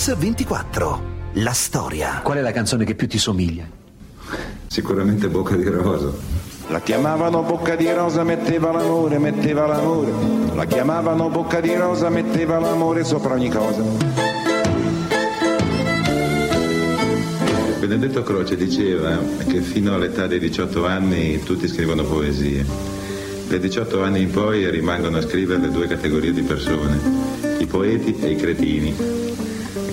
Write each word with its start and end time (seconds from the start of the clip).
Mix24. 0.00 0.98
La 1.34 1.52
storia. 1.52 2.20
Qual 2.22 2.38
è 2.38 2.40
la 2.40 2.52
canzone 2.52 2.86
che 2.86 2.94
più 2.94 3.06
ti 3.06 3.18
somiglia? 3.18 3.64
Sicuramente 4.66 5.28
Bocca 5.28 5.56
di 5.56 5.64
Rosa. 5.64 6.10
La 6.68 6.80
chiamavano 6.80 7.42
Bocca 7.42 7.76
di 7.76 7.92
Rosa, 7.92 8.24
metteva 8.24 8.72
l'amore, 8.72 9.18
metteva 9.18 9.66
l'amore. 9.66 10.10
La 10.54 10.64
chiamavano 10.64 11.28
Bocca 11.28 11.60
di 11.60 11.74
Rosa, 11.74 12.08
metteva 12.08 12.58
l'amore 12.58 13.04
sopra 13.04 13.34
ogni 13.34 13.50
cosa. 13.50 13.82
Benedetto 17.78 18.22
Croce 18.22 18.56
diceva 18.56 19.18
che 19.46 19.60
fino 19.60 19.94
all'età 19.94 20.26
dei 20.26 20.38
18 20.38 20.86
anni 20.86 21.42
tutti 21.42 21.68
scrivono 21.68 22.04
poesie. 22.04 22.64
Dai 23.48 23.58
18 23.58 24.02
anni 24.02 24.22
in 24.22 24.30
poi 24.30 24.70
rimangono 24.70 25.18
a 25.18 25.20
scrivere 25.20 25.70
due 25.70 25.86
categorie 25.86 26.32
di 26.32 26.42
persone, 26.42 26.98
i 27.58 27.66
poeti 27.66 28.16
e 28.18 28.30
i 28.30 28.36
cretini. 28.36 29.28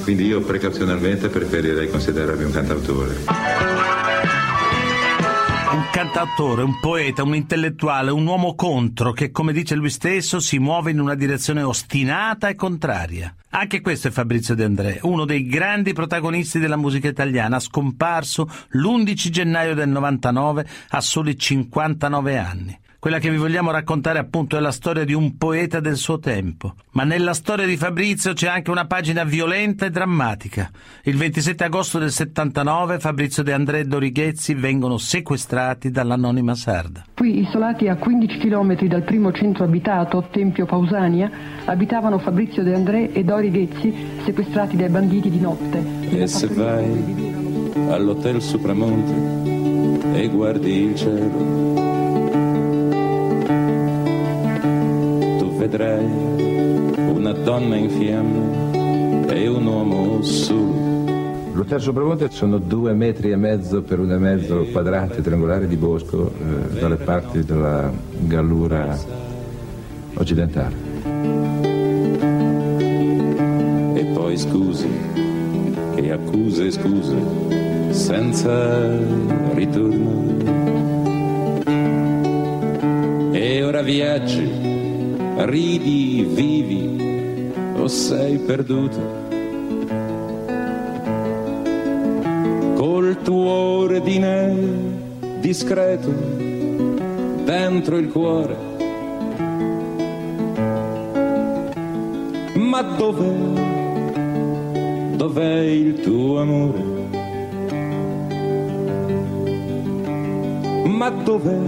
Quindi 0.08 0.26
io 0.28 0.40
precauzionalmente 0.40 1.28
preferirei 1.28 1.90
considerarmi 1.90 2.46
un 2.46 2.52
cantautore 2.52 3.26
un 5.70 5.90
cantautore, 5.92 6.62
un 6.62 6.80
poeta, 6.80 7.24
un 7.24 7.36
intellettuale, 7.36 8.10
un 8.12 8.26
uomo 8.26 8.56
contro 8.56 9.12
che, 9.12 9.32
come 9.32 9.52
dice 9.52 9.76
lui 9.76 9.90
stesso, 9.90 10.40
si 10.40 10.60
muove 10.60 10.92
in 10.92 11.02
una 11.02 11.14
direzione 11.14 11.62
ostinata 11.62 12.48
e 12.48 12.56
contraria. 12.56 13.36
Anche 13.50 13.82
questo 13.82 14.08
è 14.08 14.12
Fabrizio 14.12 14.56
De 14.56 14.64
André, 14.64 15.00
uno 15.02 15.26
dei 15.26 15.46
grandi 15.46 15.92
protagonisti 15.92 16.58
della 16.60 16.78
musica 16.78 17.10
italiana, 17.10 17.60
scomparso 17.60 18.50
l'11 18.70 19.14
gennaio 19.30 19.76
del 19.76 19.90
99 19.90 20.66
a 20.88 21.02
soli 21.02 21.38
59 21.38 22.38
anni. 22.38 22.80
Quella 23.00 23.20
che 23.20 23.30
vi 23.30 23.38
vogliamo 23.38 23.70
raccontare 23.70 24.18
appunto 24.18 24.58
è 24.58 24.60
la 24.60 24.72
storia 24.72 25.06
di 25.06 25.14
un 25.14 25.38
poeta 25.38 25.80
del 25.80 25.98
suo 25.98 26.18
tempo. 26.18 26.74
Ma 26.94 27.04
nella 27.04 27.36
storia 27.36 27.68
di 27.68 27.78
Fabrizio 27.78 28.34
c'è 28.34 28.48
anche 28.48 28.72
una 28.72 28.88
pagina 28.88 29.24
violenta 29.24 29.86
e 29.86 29.92
drammatica. 29.92 30.72
Il 31.04 31.16
27 31.16 31.64
agosto 31.64 32.00
del 32.00 32.10
79 32.10 32.98
Fabrizio 32.98 33.44
De 33.44 33.54
André 33.54 33.82
e 33.82 33.86
Dorighezzi 33.86 34.56
vengono 34.56 34.98
sequestrati 34.98 35.92
dall'anonima 35.92 36.56
sarda. 36.56 37.04
Qui, 37.14 37.42
isolati 37.42 37.88
a 37.88 37.98
15 37.98 38.40
km 38.40 38.88
dal 38.88 39.04
primo 39.04 39.32
centro 39.32 39.64
abitato, 39.64 40.28
Tempio 40.32 40.66
Pausania, 40.66 41.30
abitavano 41.66 42.18
Fabrizio 42.18 42.64
De 42.64 42.74
André 42.74 43.12
e 43.12 43.24
Dori 43.24 43.52
Ghezzi, 43.52 43.94
sequestrati 44.26 44.76
dai 44.76 44.90
banditi 44.90 45.30
di 45.30 45.40
notte. 45.40 45.86
E 46.10 46.26
se 46.26 46.48
vai 46.48 47.36
all'hotel 47.92 48.42
Supramonte 48.42 50.20
e 50.20 50.28
guardi 50.30 50.72
il 50.72 50.96
cielo 50.96 51.87
vedrai 55.68 56.06
una 56.96 57.34
donna 57.34 57.76
in 57.76 57.90
fiamme 57.90 59.34
e 59.34 59.48
un 59.48 59.66
uomo 59.66 60.22
su. 60.24 60.56
L'hotel 61.52 61.82
Sopramonte 61.82 62.30
sono 62.32 62.58
due 62.58 62.94
metri 62.94 63.32
e 63.32 63.36
mezzo 63.36 63.82
per 63.82 64.00
uno 64.00 64.14
e 64.14 64.18
mezzo 64.18 64.66
quadrati 64.72 65.22
triangolari 65.22 65.68
di 65.68 65.76
bosco 65.76 66.32
eh, 66.32 66.80
dalle 66.80 66.96
parti 66.96 67.44
della 67.44 67.92
Gallura 68.20 68.98
occidentale. 70.14 70.76
E 73.94 74.06
poi 74.14 74.38
scusi, 74.38 74.88
che 75.96 76.12
accuse 76.12 76.72
scuse, 76.72 77.16
senza 77.90 78.98
ritorno. 79.54 80.36
E 83.32 83.64
ora 83.64 83.82
viaggi 83.82 84.77
ridi, 85.46 86.26
vivi 86.28 87.52
o 87.78 87.88
sei 87.88 88.38
perduto. 88.38 89.26
Col 92.76 93.18
tuo 93.24 93.52
ordine 93.52 94.56
discreto 95.40 96.10
dentro 97.44 97.98
il 97.98 98.10
cuore. 98.10 98.56
Ma 102.56 102.82
dov'è, 102.82 103.34
dov'è 105.16 105.60
il 105.62 106.00
tuo 106.02 106.40
amore? 106.42 106.96
Ma 110.86 111.10
dov'è, 111.10 111.60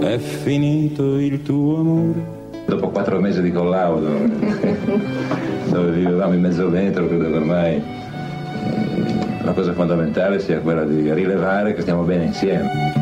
è 0.00 0.18
finito 0.18 1.18
il 1.18 1.42
tuo 1.42 1.78
amore? 1.78 2.41
Dopo 2.74 2.88
quattro 2.88 3.20
mesi 3.20 3.42
di 3.42 3.52
collaudo, 3.52 4.08
dove 5.68 5.90
vivevamo 5.90 6.32
in 6.32 6.40
mezzo 6.40 6.68
metro, 6.68 7.06
credo 7.06 7.30
che 7.30 7.36
ormai 7.36 7.74
eh, 7.74 7.82
la 9.42 9.52
cosa 9.52 9.72
fondamentale 9.72 10.38
sia 10.38 10.60
quella 10.60 10.84
di 10.84 11.12
rilevare 11.12 11.74
che 11.74 11.82
stiamo 11.82 12.02
bene 12.02 12.24
insieme. 12.24 13.01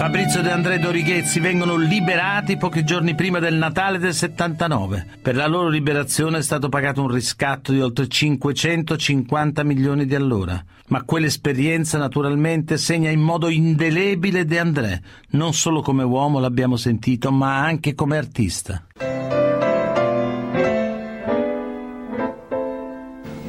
Fabrizio 0.00 0.40
De 0.40 0.50
André 0.50 0.78
Dorighezzi 0.78 1.40
vengono 1.40 1.76
liberati 1.76 2.56
pochi 2.56 2.84
giorni 2.84 3.14
prima 3.14 3.38
del 3.38 3.56
Natale 3.56 3.98
del 3.98 4.14
79. 4.14 5.18
Per 5.20 5.36
la 5.36 5.46
loro 5.46 5.68
liberazione 5.68 6.38
è 6.38 6.42
stato 6.42 6.70
pagato 6.70 7.02
un 7.02 7.08
riscatto 7.08 7.70
di 7.70 7.82
oltre 7.82 8.08
550 8.08 9.62
milioni 9.62 10.06
di 10.06 10.14
allora. 10.14 10.58
Ma 10.86 11.02
quell'esperienza 11.02 11.98
naturalmente 11.98 12.78
segna 12.78 13.10
in 13.10 13.20
modo 13.20 13.50
indelebile 13.50 14.46
De 14.46 14.58
André, 14.58 15.02
non 15.32 15.52
solo 15.52 15.82
come 15.82 16.02
uomo 16.02 16.40
l'abbiamo 16.40 16.76
sentito, 16.76 17.30
ma 17.30 17.58
anche 17.58 17.94
come 17.94 18.16
artista. 18.16 18.82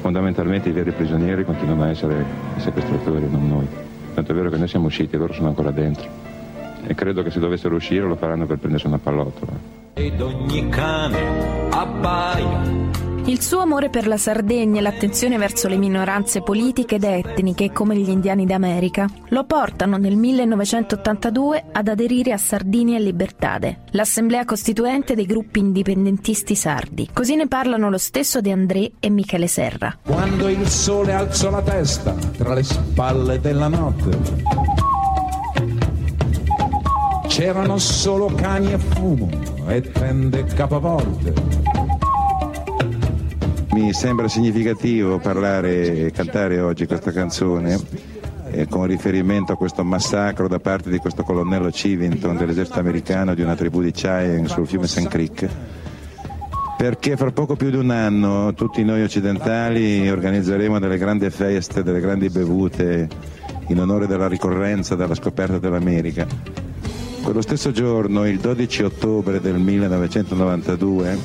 Fondamentalmente 0.02 0.68
i 0.68 0.74
veri 0.74 0.92
prigionieri 0.92 1.46
continuano 1.46 1.84
a 1.84 1.90
essere 1.92 2.26
i 2.58 2.60
sequestratori, 2.60 3.30
non 3.30 3.48
noi. 3.48 3.68
Tanto 4.14 4.34
è 4.34 4.36
vero 4.36 4.50
che 4.50 4.58
noi 4.58 4.68
siamo 4.68 4.88
usciti 4.88 5.16
loro 5.16 5.32
sono 5.32 5.48
ancora 5.48 5.72
dentro 5.72 6.31
e 6.86 6.96
credo 6.96 7.24
che 7.24 7.32
se 7.32 7.40
dovessero 7.40 7.76
uscire 7.76 8.06
lo 8.06 8.16
faranno 8.16 8.46
per 8.46 8.58
prendersi 8.58 8.88
una 8.88 9.00
pallottola. 9.00 9.52
Ed 9.94 10.22
ogni 10.22 10.70
cane 10.70 11.70
abbaia. 11.70 13.10
Il 13.26 13.40
suo 13.40 13.60
amore 13.60 13.90
per 13.90 14.08
la 14.08 14.18
Sardegna 14.18 14.80
e 14.80 14.82
l'attenzione 14.82 15.38
verso 15.38 15.68
le 15.68 15.78
minoranze 15.78 16.42
politiche 16.42 16.96
ed 16.96 17.04
etniche 17.04 17.72
come 17.72 17.96
gli 17.96 18.10
indiani 18.10 18.48
d'America 18.48 19.08
lo 19.30 19.46
portano 19.46 19.98
nel 19.98 20.16
1982 20.16 21.66
ad 21.72 21.88
aderire 21.88 22.34
a 22.34 22.38
Sardini 22.38 22.96
e 22.96 23.00
Libertade, 23.00 23.82
l'assemblea 23.92 24.44
costituente 24.44 25.14
dei 25.14 25.28
gruppi 25.28 25.60
indipendentisti 25.60 26.56
sardi. 26.56 27.10
Così 27.14 27.36
ne 27.36 27.48
parlano 27.48 27.92
lo 27.92 28.00
stesso 28.00 28.42
De 28.42 28.52
André 28.52 28.94
e 29.00 29.10
Michele 29.12 29.48
Serra. 29.48 29.96
Quando 30.04 30.50
il 30.50 30.68
sole 30.68 31.14
alzò 31.14 31.52
la 31.52 31.62
testa 31.62 32.14
tra 32.14 32.56
le 32.56 32.64
spalle 32.64 33.40
della 33.40 33.68
notte 33.68 34.91
c'erano 37.42 37.80
solo 37.80 38.28
cani 38.28 38.72
e 38.72 38.78
fumo 38.78 39.28
e 39.66 39.82
tende 39.82 40.44
capovolte. 40.44 41.34
Mi 43.72 43.92
sembra 43.94 44.28
significativo 44.28 45.18
parlare 45.18 46.06
e 46.06 46.12
cantare 46.12 46.60
oggi 46.60 46.86
questa 46.86 47.12
canzone 47.12 47.80
eh, 48.52 48.68
con 48.68 48.86
riferimento 48.86 49.54
a 49.54 49.56
questo 49.56 49.84
massacro 49.84 50.48
da 50.48 50.60
parte 50.60 50.92
di 50.92 51.00
questo 51.00 51.24
colonnello 51.24 51.72
Civington 51.72 52.38
dell'esercito 52.38 52.78
americano 52.78 53.34
di 53.34 53.42
una 53.42 53.56
tribù 53.56 53.82
di 53.82 53.90
Cheyenne 53.90 54.48
sul 54.48 54.68
fiume 54.68 54.86
St. 54.86 55.08
Creek 55.08 55.50
perché 56.78 57.18
fra 57.18 57.32
poco 57.32 57.56
più 57.56 57.72
di 57.72 57.78
un 57.78 57.90
anno 57.90 58.54
tutti 58.54 58.84
noi 58.84 59.02
occidentali 59.02 60.08
organizzeremo 60.08 60.78
delle 60.78 61.00
grandi 61.00 61.28
feste, 61.32 61.82
delle 61.82 62.02
grandi 62.02 62.30
bevute 62.30 63.10
in 63.70 63.80
onore 63.80 64.06
della 64.06 64.28
ricorrenza 64.28 64.94
della 64.94 65.16
scoperta 65.16 65.58
dell'America 65.58 66.70
quello 67.22 67.42
stesso 67.42 67.72
giorno, 67.72 68.28
il 68.28 68.40
12 68.40 68.84
ottobre 68.84 69.40
del 69.40 69.56
1992, 69.56 71.18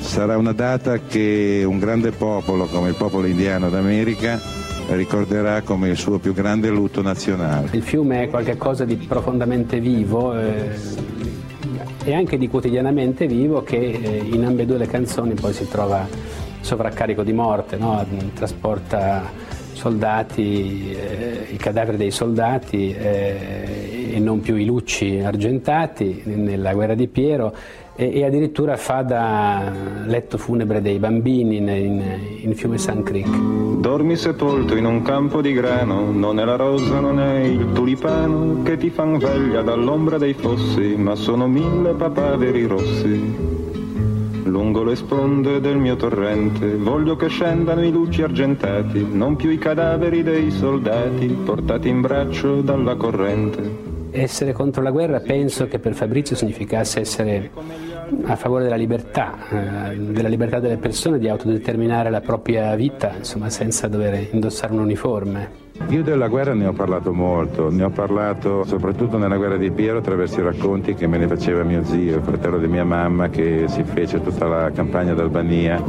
sarà 0.00 0.36
una 0.36 0.52
data 0.52 0.98
che 1.00 1.62
un 1.66 1.78
grande 1.78 2.10
popolo 2.10 2.66
come 2.66 2.88
il 2.88 2.94
popolo 2.94 3.26
indiano 3.26 3.68
d'America 3.68 4.40
ricorderà 4.88 5.62
come 5.62 5.90
il 5.90 5.96
suo 5.96 6.18
più 6.18 6.32
grande 6.32 6.70
lutto 6.70 7.02
nazionale. 7.02 7.68
Il 7.72 7.82
fiume 7.82 8.24
è 8.24 8.28
qualcosa 8.28 8.84
di 8.84 8.96
profondamente 8.96 9.78
vivo 9.78 10.36
eh, 10.38 10.70
e 12.04 12.14
anche 12.14 12.36
di 12.36 12.48
quotidianamente 12.48 13.26
vivo 13.26 13.62
che 13.62 13.76
eh, 13.76 14.22
in 14.24 14.44
ambedue 14.44 14.78
le 14.78 14.86
canzoni 14.86 15.34
poi 15.34 15.52
si 15.52 15.68
trova 15.68 16.06
sovraccarico 16.60 17.22
di 17.22 17.32
morte, 17.32 17.76
no? 17.76 18.04
trasporta 18.34 19.30
soldati, 19.72 20.92
eh, 20.92 21.46
i 21.50 21.56
cadaveri 21.56 21.96
dei 21.96 22.10
soldati 22.10 22.92
eh, 22.92 23.91
e 24.12 24.18
non 24.18 24.40
più 24.40 24.56
i 24.56 24.64
lucci 24.64 25.20
argentati 25.20 26.22
nella 26.24 26.74
guerra 26.74 26.94
di 26.94 27.08
Piero 27.08 27.54
e, 27.94 28.18
e 28.18 28.24
addirittura 28.24 28.76
fa 28.76 29.02
da 29.02 29.72
letto 30.06 30.38
funebre 30.38 30.80
dei 30.80 30.98
bambini 30.98 31.56
in, 31.56 31.68
in, 31.68 32.02
in, 32.42 32.54
fiume 32.54 32.78
San 32.78 33.02
Creek. 33.02 33.28
Dormi 33.80 34.16
sepolto 34.16 34.76
in 34.76 34.84
un 34.84 35.02
campo 35.02 35.40
di 35.40 35.52
grano, 35.52 36.10
non 36.10 36.38
è 36.38 36.44
la 36.44 36.56
rosa, 36.56 37.00
non 37.00 37.20
è 37.20 37.40
il 37.40 37.72
tulipano 37.72 38.62
che 38.62 38.76
ti 38.76 38.90
fan 38.90 39.18
veglia 39.18 39.62
dall'ombra 39.62 40.18
dei 40.18 40.34
fossi, 40.34 40.94
ma 40.96 41.14
sono 41.14 41.46
mille 41.46 41.92
papaveri 41.92 42.66
rossi 42.66 43.60
lungo 44.44 44.82
le 44.82 44.96
sponde 44.96 45.60
del 45.60 45.78
mio 45.78 45.96
torrente. 45.96 46.76
Voglio 46.76 47.16
che 47.16 47.28
scendano 47.28 47.82
i 47.82 47.90
luci 47.90 48.22
argentati, 48.22 49.06
non 49.10 49.34
più 49.34 49.48
i 49.48 49.56
cadaveri 49.56 50.22
dei 50.22 50.50
soldati 50.50 51.26
portati 51.28 51.88
in 51.88 52.02
braccio 52.02 52.60
dalla 52.60 52.94
corrente. 52.96 53.91
Essere 54.14 54.52
contro 54.52 54.82
la 54.82 54.90
guerra 54.90 55.20
penso 55.20 55.66
che 55.68 55.78
per 55.78 55.94
Fabrizio 55.94 56.36
significasse 56.36 57.00
essere 57.00 57.50
a 58.24 58.36
favore 58.36 58.64
della 58.64 58.76
libertà, 58.76 59.90
eh, 59.90 59.96
della 59.96 60.28
libertà 60.28 60.60
delle 60.60 60.76
persone 60.76 61.18
di 61.18 61.28
autodeterminare 61.28 62.10
la 62.10 62.20
propria 62.20 62.74
vita, 62.74 63.14
insomma, 63.16 63.48
senza 63.48 63.88
dover 63.88 64.28
indossare 64.32 64.74
un 64.74 64.80
uniforme. 64.80 65.60
Io 65.88 66.02
della 66.02 66.28
guerra 66.28 66.52
ne 66.52 66.66
ho 66.66 66.72
parlato 66.72 67.12
molto, 67.14 67.70
ne 67.70 67.84
ho 67.84 67.90
parlato 67.90 68.64
soprattutto 68.64 69.16
nella 69.16 69.36
guerra 69.36 69.56
di 69.56 69.70
Piero 69.70 69.98
attraverso 69.98 70.40
i 70.40 70.42
racconti 70.42 70.94
che 70.94 71.06
me 71.06 71.16
ne 71.16 71.26
faceva 71.26 71.62
mio 71.62 71.82
zio, 71.82 72.16
il 72.16 72.22
fratello 72.22 72.58
di 72.58 72.66
mia 72.66 72.84
mamma 72.84 73.30
che 73.30 73.64
si 73.68 73.82
fece 73.82 74.22
tutta 74.22 74.46
la 74.46 74.70
campagna 74.72 75.14
d'Albania. 75.14 75.82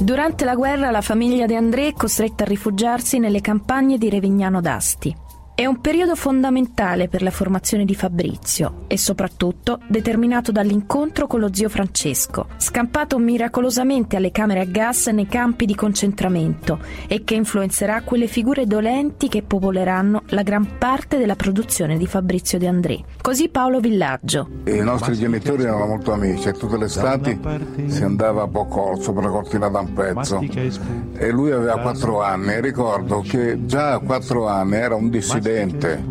Durante 0.00 0.44
la 0.44 0.54
guerra 0.56 0.90
la 0.90 1.00
famiglia 1.00 1.46
De 1.46 1.54
André 1.54 1.88
è 1.88 1.92
costretta 1.92 2.42
a 2.42 2.46
rifugiarsi 2.46 3.18
nelle 3.18 3.40
campagne 3.40 3.98
di 3.98 4.10
Revignano 4.10 4.60
d'Asti. 4.60 5.28
È 5.60 5.66
un 5.66 5.82
periodo 5.82 6.16
fondamentale 6.16 7.08
per 7.08 7.20
la 7.20 7.30
formazione 7.30 7.84
di 7.84 7.94
Fabrizio 7.94 8.84
e 8.86 8.96
soprattutto 8.96 9.78
determinato 9.88 10.52
dall'incontro 10.52 11.26
con 11.26 11.38
lo 11.38 11.52
zio 11.52 11.68
Francesco, 11.68 12.46
scampato 12.56 13.18
miracolosamente 13.18 14.16
alle 14.16 14.30
camere 14.30 14.60
a 14.60 14.64
gas 14.64 15.08
nei 15.08 15.26
campi 15.26 15.66
di 15.66 15.74
concentramento 15.74 16.78
e 17.06 17.24
che 17.24 17.34
influenzerà 17.34 18.00
quelle 18.00 18.26
figure 18.26 18.64
dolenti 18.64 19.28
che 19.28 19.42
popoleranno 19.42 20.22
la 20.28 20.42
gran 20.42 20.78
parte 20.78 21.18
della 21.18 21.36
produzione 21.36 21.98
di 21.98 22.06
Fabrizio 22.06 22.56
De 22.56 22.66
André. 22.66 23.04
Così 23.20 23.50
Paolo 23.50 23.80
Villaggio. 23.80 24.48
I 24.64 24.78
nostri 24.78 25.14
genitori 25.14 25.64
erano 25.64 25.84
molto 25.84 26.12
amici 26.12 26.48
e 26.48 26.52
tutte 26.52 26.78
le 26.78 26.86
estati 26.86 27.38
si 27.84 28.02
andava 28.02 28.44
a 28.44 28.46
Boccol 28.46 29.02
sopra 29.02 29.28
Cortina 29.28 29.68
d'Ampezzo 29.68 30.40
e 30.40 31.30
lui 31.30 31.50
aveva 31.50 31.78
quattro 31.80 32.22
anni 32.22 32.54
e 32.54 32.62
ricordo 32.62 33.20
che 33.20 33.66
già 33.66 33.92
a 33.92 33.98
quattro 33.98 34.48
anni 34.48 34.76
era 34.76 34.94
un 34.94 35.10
dissidente 35.10 35.48
Presidente 35.50 36.04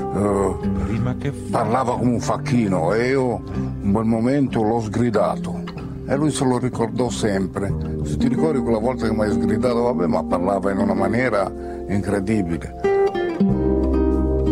uh, 0.00 1.50
parlava 1.50 1.96
come 1.96 2.12
un 2.12 2.20
facchino 2.20 2.92
e 2.92 3.08
io 3.08 3.42
in 3.82 3.92
quel 3.92 4.04
momento 4.04 4.62
l'ho 4.62 4.80
sgridato 4.80 5.64
e 6.06 6.14
lui 6.14 6.30
se 6.30 6.44
lo 6.44 6.58
ricordò 6.58 7.10
sempre. 7.10 7.74
Se 8.04 8.16
ti 8.16 8.28
ricordi 8.28 8.60
quella 8.60 8.78
volta 8.78 9.08
che 9.08 9.12
mi 9.12 9.22
hai 9.22 9.32
sgridato, 9.32 9.82
vabbè, 9.82 10.06
ma 10.06 10.22
parlava 10.22 10.70
in 10.70 10.78
una 10.78 10.94
maniera 10.94 11.52
incredibile. 11.88 12.94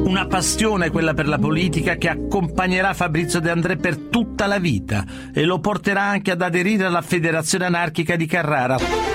Una 0.04 0.26
passione 0.26 0.90
quella 0.90 1.14
per 1.14 1.28
la 1.28 1.38
politica 1.38 1.94
che 1.94 2.08
accompagnerà 2.08 2.92
Fabrizio 2.92 3.38
De 3.38 3.50
André 3.50 3.76
per 3.76 3.96
tutta 3.96 4.46
la 4.46 4.58
vita 4.58 5.04
e 5.32 5.44
lo 5.44 5.60
porterà 5.60 6.02
anche 6.02 6.32
ad 6.32 6.42
aderire 6.42 6.84
alla 6.84 7.02
Federazione 7.02 7.66
Anarchica 7.66 8.16
di 8.16 8.26
Carrara. 8.26 9.13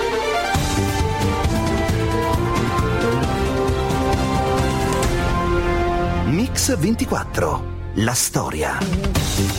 Mix 6.60 6.76
24. 6.76 7.64
La 7.94 8.12
storia. 8.12 8.76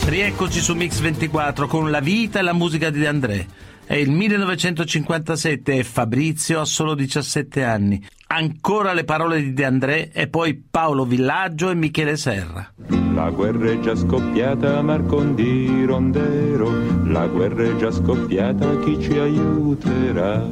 Rieccoci 0.04 0.60
su 0.60 0.72
Mix 0.76 1.00
24 1.00 1.66
con 1.66 1.90
la 1.90 1.98
vita 1.98 2.38
e 2.38 2.42
la 2.42 2.52
musica 2.52 2.90
di 2.90 3.00
De 3.00 3.08
André. 3.08 3.46
È 3.84 3.96
il 3.96 4.12
1957 4.12 5.78
e 5.78 5.82
Fabrizio 5.82 6.60
ha 6.60 6.64
solo 6.64 6.94
17 6.94 7.64
anni. 7.64 8.00
Ancora 8.28 8.92
le 8.92 9.02
parole 9.02 9.42
di 9.42 9.52
De 9.52 9.64
André 9.64 10.12
e 10.12 10.28
poi 10.28 10.54
Paolo 10.54 11.04
Villaggio 11.04 11.70
e 11.70 11.74
Michele 11.74 12.16
Serra. 12.16 12.72
La 13.12 13.30
guerra 13.30 13.72
è 13.72 13.80
già 13.80 13.96
scoppiata, 13.96 14.80
Marcondi 14.80 15.84
Rondero. 15.84 16.70
La 17.06 17.26
guerra 17.26 17.64
è 17.64 17.76
già 17.78 17.90
scoppiata, 17.90 18.78
chi 18.78 19.02
ci 19.02 19.18
aiuterà? 19.18 20.46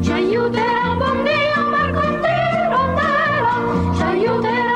Ci 0.00 0.12
aiuterà, 0.12 0.94
buon 0.96 1.24
Dio, 1.24 1.68
Marcondi 1.68 2.28
Rondero. 2.70 3.94
Ci 3.96 4.02
aiuterà, 4.02 4.67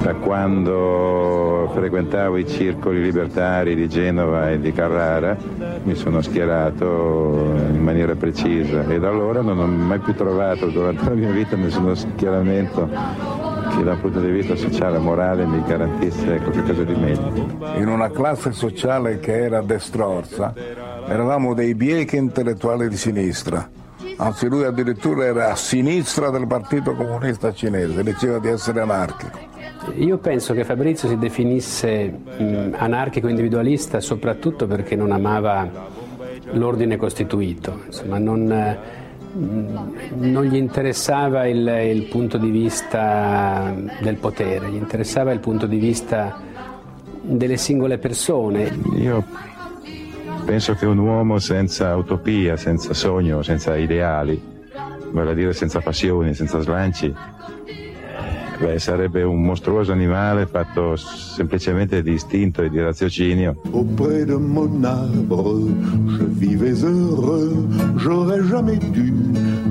Da 0.00 0.14
quando 0.14 1.70
frequentavo 1.74 2.38
i 2.38 2.48
circoli 2.48 3.02
libertari 3.02 3.74
di 3.74 3.86
Genova 3.86 4.50
e 4.50 4.58
di 4.58 4.72
Carrara 4.72 5.36
mi 5.84 5.94
sono 5.94 6.22
schierato 6.22 7.54
in 7.70 7.82
maniera 7.82 8.14
precisa 8.14 8.86
e 8.88 8.98
da 8.98 9.08
allora 9.08 9.42
non 9.42 9.58
ho 9.58 9.66
mai 9.66 9.98
più 9.98 10.14
trovato 10.14 10.68
durante 10.68 11.04
la 11.04 11.14
mia 11.14 11.30
vita 11.30 11.54
nessuno 11.54 11.94
schieramento 11.94 12.88
che 13.76 13.82
dal 13.82 13.98
punto 13.98 14.20
di 14.20 14.30
vista 14.30 14.56
sociale 14.56 14.96
e 14.96 15.00
morale 15.00 15.44
mi 15.44 15.62
garantisse 15.62 16.38
qualcosa 16.38 16.82
di 16.82 16.94
meglio. 16.94 17.58
In 17.76 17.88
una 17.88 18.10
classe 18.10 18.52
sociale 18.52 19.20
che 19.20 19.44
era 19.44 19.60
destrorsa, 19.60 20.54
eravamo 21.06 21.52
dei 21.52 21.74
biechi 21.74 22.16
intellettuali 22.16 22.88
di 22.88 22.96
sinistra. 22.96 23.68
Anzi, 24.16 24.48
lui 24.48 24.64
addirittura 24.64 25.24
era 25.24 25.50
a 25.50 25.56
sinistra 25.56 26.30
del 26.30 26.46
Partito 26.46 26.94
Comunista 26.94 27.52
Cinese, 27.52 28.02
diceva 28.02 28.38
di 28.38 28.48
essere 28.48 28.80
anarchico. 28.80 29.49
Io 29.96 30.18
penso 30.18 30.52
che 30.54 30.64
Fabrizio 30.64 31.08
si 31.08 31.16
definisse 31.16 32.08
mh, 32.08 32.74
anarchico 32.76 33.28
individualista 33.28 34.00
soprattutto 34.00 34.66
perché 34.66 34.94
non 34.94 35.10
amava 35.10 35.68
l'ordine 36.52 36.96
costituito, 36.96 37.80
insomma, 37.86 38.18
non, 38.18 38.76
mh, 39.32 39.92
non 40.18 40.44
gli 40.44 40.56
interessava 40.56 41.46
il, 41.46 41.66
il 41.66 42.02
punto 42.04 42.36
di 42.36 42.50
vista 42.50 43.74
del 44.00 44.16
potere, 44.16 44.68
gli 44.68 44.76
interessava 44.76 45.32
il 45.32 45.40
punto 45.40 45.66
di 45.66 45.78
vista 45.78 46.40
delle 47.22 47.56
singole 47.56 47.98
persone. 47.98 48.78
Io 48.96 49.24
penso 50.44 50.74
che 50.74 50.86
un 50.86 50.98
uomo 50.98 51.38
senza 51.38 51.96
utopia, 51.96 52.56
senza 52.56 52.92
sogno, 52.92 53.42
senza 53.42 53.76
ideali, 53.76 54.40
vale 55.10 55.30
a 55.30 55.34
dire 55.34 55.52
senza 55.52 55.80
passioni, 55.80 56.34
senza 56.34 56.60
slanci, 56.60 57.14
beh, 58.60 58.78
sarebbe 58.78 59.22
un 59.22 59.42
mostruoso 59.42 59.92
animale 59.92 60.46
fatto 60.46 60.96
semplicemente 60.96 62.02
di 62.02 62.12
istinto 62.12 62.62
e 62.62 62.68
di 62.68 62.80
raziocinio. 62.80 63.60
Auprès 63.72 64.24
de 64.24 64.34
mon 64.34 64.84
arbre, 64.84 65.58
je 66.06 66.24
vivais 66.24 66.82
heureux, 66.82 67.66
j'aurais 67.96 68.42
jamais 68.42 68.78
dû 68.78 69.12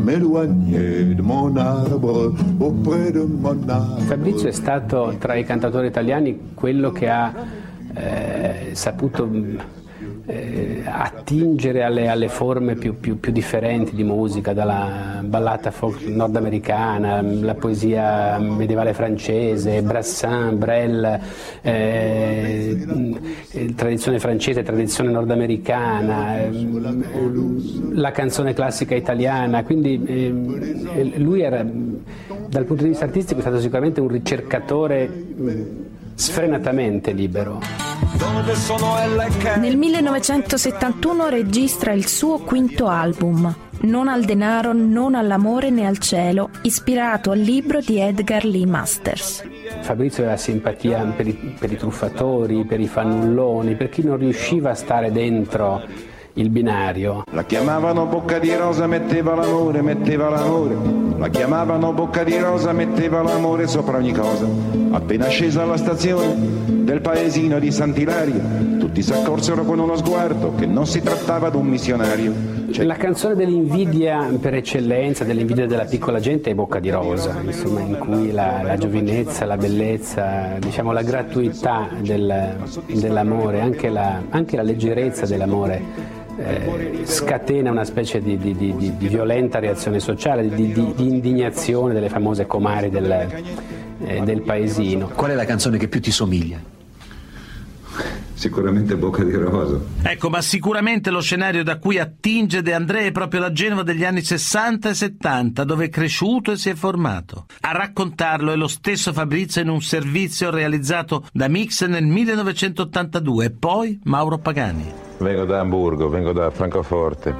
m'éloigner 0.04 1.16
de 1.16 1.22
mon 1.22 1.56
arbre, 1.56 2.34
auprès 2.60 3.12
de 3.12 3.24
mon 3.24 3.58
arbre. 3.68 4.02
Fabrizio 4.02 4.48
è 4.48 4.54
stato 4.54 5.16
tra 5.20 5.36
i 5.36 5.44
cantatori 5.44 5.88
italiani 5.88 6.54
quello 6.56 6.92
che 6.92 7.10
ha 7.10 7.34
eh, 7.94 8.70
saputo 8.74 9.30
eh, 10.30 10.84
attingere 10.86 11.82
alle, 11.84 12.08
alle 12.08 12.30
forme 12.30 12.76
più, 12.76 13.00
più, 13.00 13.20
più, 13.20 13.32
differenti 13.32 13.96
di 13.96 14.04
musica, 14.04 14.54
dalla 14.54 15.22
ballata 15.24 15.72
folk 15.72 16.04
nordamericana, 16.04 17.20
la 17.22 17.56
poesia 17.56 18.38
medievale 18.38 18.94
francese, 18.94 19.82
Brassin, 19.82 20.54
Brel, 20.60 21.20
eh, 21.62 22.86
tradizione 23.76 24.20
francese, 24.20 24.62
tradizione 24.62 25.10
nordamericana, 25.10 26.44
eh, 26.44 26.68
la 27.94 28.12
canzone 28.12 28.54
classica 28.54 28.94
italiana, 28.94 29.64
quindi 29.64 30.04
eh, 30.06 31.14
lui 31.18 31.42
era 31.42 31.66
dal 32.50 32.66
punto 32.66 32.84
di 32.84 32.90
vista 32.90 33.06
artistico 33.06 33.40
è 33.40 33.42
stato 33.42 33.60
sicuramente 33.60 34.00
un 34.00 34.10
ricercatore 34.10 35.10
sfrenatamente 36.20 37.14
libero. 37.14 37.62
Nel 39.58 39.78
1971 39.78 41.30
registra 41.30 41.94
il 41.94 42.08
suo 42.08 42.40
quinto 42.40 42.88
album, 42.88 43.56
Non 43.82 44.10
al 44.10 44.26
denaro, 44.26 44.74
non 44.74 45.16
all'amore 45.16 45.70
né 45.70 45.88
al 45.88 45.98
cielo, 46.00 46.50
ispirato 46.64 47.32
al 47.32 47.40
libro 47.40 47.80
di 47.80 48.02
Edgar 48.02 48.44
Lee 48.44 48.66
Masters. 48.66 49.48
Fabrizio 49.80 50.24
aveva 50.24 50.38
simpatia 50.38 51.02
per 51.16 51.28
i, 51.28 51.56
per 51.58 51.72
i 51.72 51.78
truffatori, 51.78 52.66
per 52.66 52.82
i 52.82 52.88
fannulloni, 52.88 53.76
per 53.76 53.88
chi 53.88 54.04
non 54.04 54.18
riusciva 54.18 54.72
a 54.72 54.76
stare 54.76 55.14
dentro 55.14 55.82
il 56.40 56.50
binario. 56.50 57.24
La 57.32 57.44
chiamavano 57.44 58.06
bocca 58.06 58.40
di 58.40 58.54
rosa, 58.56 58.88
metteva 58.88 59.36
l'amore, 59.36 59.82
metteva 59.82 60.30
l'amore. 60.30 60.76
La 61.18 61.28
chiamavano 61.28 61.92
bocca 61.92 62.24
di 62.24 62.38
rosa, 62.38 62.72
metteva 62.72 63.22
l'amore 63.22 63.68
sopra 63.68 63.98
ogni 63.98 64.14
cosa. 64.14 64.48
Appena 64.92 65.28
scesa 65.28 65.64
alla 65.64 65.76
stazione 65.76 66.68
del 66.68 67.02
paesino 67.02 67.60
di 67.60 67.72
Sant'Ilario, 67.72 68.42
tutti 68.80 69.02
si 69.02 69.12
accorsero 69.12 69.64
con 69.64 69.80
uno 69.80 69.98
sguardo 69.98 70.56
che 70.56 70.66
non 70.66 70.88
si 70.88 71.02
trattava 71.02 71.50
di 71.50 71.58
un 71.58 71.68
missionario. 71.68 72.34
Cioè... 72.72 72.86
La 72.86 72.96
canzone 72.96 73.36
dell'invidia 73.36 74.32
per 74.40 74.54
eccellenza, 74.54 75.24
dell'invidia 75.24 75.68
della 75.68 75.86
piccola 75.86 76.20
gente 76.20 76.52
è 76.52 76.56
Bocca 76.56 76.80
di 76.80 76.90
Rosa, 76.90 77.36
insomma, 77.44 77.82
in 77.82 77.98
cui 77.98 78.32
la, 78.32 78.62
la 78.64 78.78
giovinezza, 78.78 79.46
la 79.46 79.58
bellezza, 79.58 80.56
diciamo, 80.60 80.94
la 80.94 81.02
gratuità 81.02 81.90
del, 82.00 82.56
dell'amore, 82.88 83.60
anche 83.60 83.90
la, 83.90 84.22
anche 84.30 84.56
la 84.56 84.64
leggerezza 84.64 85.26
dell'amore 85.26 86.19
eh, 86.40 87.06
scatena 87.06 87.72
una 87.72 87.84
specie 87.84 88.22
di, 88.22 88.38
di, 88.38 88.56
di, 88.56 88.74
di, 88.76 89.08
violenta 89.08 89.60
reazione 89.60 90.00
sociale, 90.00 90.48
di, 90.50 90.94
indignazione 90.98 91.94
delle 91.94 92.10
famose 92.10 92.46
comari 92.46 92.90
del, 92.90 93.28
eh, 94.06 94.22
del 94.22 94.42
paesino. 94.42 95.10
Qual 95.14 95.32
è 95.32 95.36
la 95.36 95.46
canzone 95.46 95.78
che 95.78 95.88
più 95.88 96.02
ti 96.02 96.12
somiglia? 96.12 96.78
Sicuramente 98.40 98.96
Bocca 98.96 99.22
di 99.26 99.34
Rosa. 99.34 99.82
Ecco, 100.02 100.30
ma 100.30 100.42
sicuramente 100.42 101.10
lo 101.10 101.20
scenario 101.20 101.62
da 101.62 101.78
cui 101.78 102.00
attinge 102.00 102.62
De 102.62 102.74
André 102.74 103.08
è 103.08 103.12
proprio 103.12 103.42
la 103.42 103.52
Genova 103.52 103.84
degli 103.84 104.06
anni 104.06 104.22
60 104.22 104.88
e 104.88 104.94
70, 104.94 105.66
dove 105.66 105.84
è 105.84 105.90
cresciuto 105.90 106.54
e 106.54 106.56
si 106.56 106.70
è 106.70 106.74
formato. 106.74 107.48
A 107.60 107.74
raccontarlo 107.74 108.54
è 108.54 108.56
lo 108.56 108.70
stesso 108.70 109.12
Fabrizio 109.12 109.62
in 109.62 109.68
un 109.68 109.82
servizio 109.82 110.52
realizzato 110.52 111.28
da 111.34 111.50
Mix 111.50 111.86
nel 111.86 112.06
1982 112.06 113.44
e 113.44 113.52
poi 113.52 114.00
Mauro 114.06 114.38
Pagani. 114.38 114.90
Vengo 115.18 115.44
da 115.44 115.60
Hamburgo, 115.60 116.08
vengo 116.08 116.32
da 116.32 116.50
Francoforte, 116.50 117.36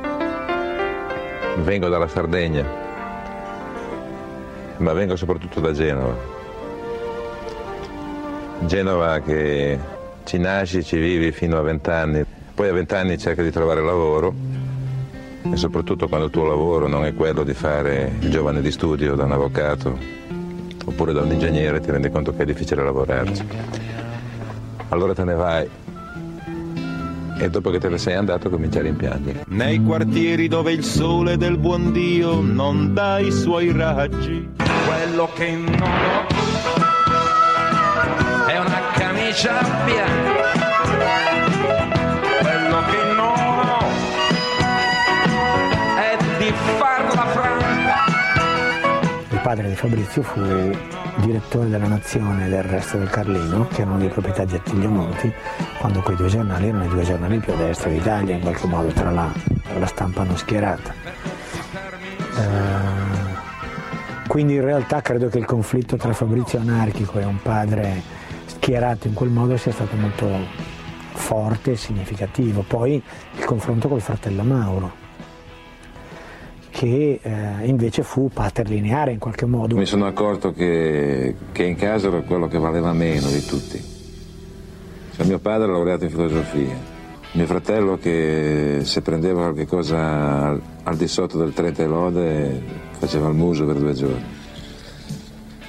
vengo 1.64 1.88
dalla 1.88 2.10
Sardegna, 2.10 2.66
ma 4.80 4.92
vengo 4.92 5.16
soprattutto 5.16 5.62
da 5.62 5.72
Genova. 5.72 6.18
Genova 8.66 9.20
che 9.20 9.98
ci 10.30 10.38
nasci, 10.38 10.84
ci 10.84 11.00
vivi 11.00 11.32
fino 11.32 11.58
a 11.58 11.62
vent'anni, 11.64 12.24
poi 12.54 12.70
a 12.70 12.74
vent'anni 12.74 13.18
cerchi 13.18 13.42
di 13.42 13.50
trovare 13.50 13.82
lavoro 13.82 14.32
e 15.42 15.58
soprattutto 15.58 16.08
quando 16.08 16.28
il 16.28 16.32
tuo 16.32 16.46
lavoro 16.46 16.88
non 16.88 17.04
è 17.04 17.16
quello 17.16 17.42
di 17.42 17.56
fare 17.56 18.12
il 18.20 18.30
giovane 18.30 18.62
di 18.62 18.70
studio 18.70 19.16
da 19.16 19.24
un 19.24 19.32
avvocato 19.32 19.98
oppure 20.86 21.14
da 21.14 21.22
un 21.22 21.32
ingegnere 21.32 21.80
ti 21.80 21.90
rendi 21.90 22.12
conto 22.12 22.36
che 22.36 22.44
è 22.44 22.46
difficile 22.46 22.84
lavorarci. 22.84 23.44
Allora 24.90 25.16
te 25.16 25.24
ne 25.24 25.34
vai 25.34 25.68
e 27.40 27.50
dopo 27.50 27.72
che 27.72 27.80
te 27.80 27.90
ne 27.90 27.98
sei 27.98 28.14
andato 28.14 28.52
cominci 28.52 28.78
a 28.78 28.82
rimpiangere. 28.84 29.46
Nei 29.48 29.82
quartieri 29.82 30.48
dove 30.48 30.72
il 30.74 30.84
sole 30.84 31.38
del 31.38 31.58
buon 31.58 31.92
Dio 31.92 32.40
non 32.40 32.94
dà 32.94 33.18
i 33.18 33.32
suoi 33.32 33.72
raggi, 33.72 34.48
quello 34.86 35.28
che 35.34 35.56
non 35.56 35.82
ho 35.82 36.29
camicia 39.30 39.62
bianca. 39.86 40.58
Quello 42.42 42.82
che 42.86 43.14
non 43.14 43.70
ho 43.70 43.80
è 45.98 46.18
di 46.40 46.52
farla 46.78 47.26
franca. 47.28 47.96
Il 49.30 49.40
padre 49.44 49.70
di 49.70 49.76
Fabrizio 49.76 50.24
fu 50.24 50.42
direttore 51.18 51.70
della 51.70 51.88
Nazione 51.88 52.50
del 52.50 52.64
resto 52.64 52.98
del 52.98 53.10
Carlino, 53.10 53.68
che 53.68 53.82
erano 53.82 54.00
di 54.00 54.08
proprietà 54.08 54.46
di 54.46 54.56
Attilio 54.56 54.90
Monti, 54.90 55.32
quando 55.78 56.02
quei 56.02 56.16
due 56.16 56.28
giornali 56.28 56.70
erano 56.70 56.86
i 56.86 56.90
due 56.90 57.04
giornali 57.04 57.38
più 57.38 57.54
a 57.54 57.56
destra 57.56 57.90
d'Italia, 57.92 58.34
in 58.36 58.42
qualche 58.42 58.66
modo 58.66 58.88
tra 58.88 59.12
la, 59.12 59.32
la 59.78 59.86
stampa 59.86 60.24
non 60.24 60.38
schierata. 60.38 60.92
Eh, 62.36 64.28
quindi 64.28 64.56
in 64.56 64.64
realtà 64.64 65.02
credo 65.02 65.28
che 65.28 65.38
il 65.38 65.46
conflitto 65.46 65.98
tra 65.98 66.14
Fabrizio 66.14 66.60
anarchico 66.60 67.20
e 67.20 67.26
un 67.26 67.40
padre 67.42 68.18
schierato 68.70 69.08
in 69.08 69.16
quel 69.16 69.30
modo 69.32 69.58
sia 69.58 69.72
stato 69.72 69.96
molto 69.96 70.28
forte 71.14 71.72
e 71.72 71.76
significativo. 71.76 72.64
Poi 72.68 73.02
il 73.38 73.44
confronto 73.46 73.88
col 73.88 74.00
fratello 74.00 74.44
Mauro, 74.44 74.92
che 76.70 77.20
eh, 77.20 77.66
invece 77.66 78.04
fu 78.04 78.30
paterlineare 78.32 79.12
in 79.12 79.18
qualche 79.18 79.48
modo. 79.48 79.76
Mi 79.76 79.88
sono 79.88 80.06
accorto 80.06 80.52
che, 80.52 81.36
che 81.52 81.64
in 81.64 81.76
casa 81.76 82.08
ero 82.10 82.22
quello 82.22 82.48
che 82.48 82.60
valeva 82.60 82.94
meno 82.94 83.28
di 83.30 83.44
tutti. 83.44 83.84
Cioè, 85.16 85.26
mio 85.26 85.40
padre 85.40 85.68
è 85.68 85.72
laureato 85.72 86.04
in 86.04 86.12
filosofia, 86.12 86.78
mio 87.32 87.46
fratello 87.48 87.98
che 87.98 88.82
se 88.84 89.02
prendeva 89.02 89.42
qualche 89.42 89.66
cosa 89.66 90.50
al, 90.50 90.62
al 90.84 90.96
di 90.96 91.08
sotto 91.08 91.40
del 91.40 91.54
30 91.54 91.86
lode 91.88 92.62
faceva 93.00 93.30
il 93.30 93.36
muso 93.36 93.66
per 93.66 93.78
due 93.78 93.94
giorni. 93.94 94.39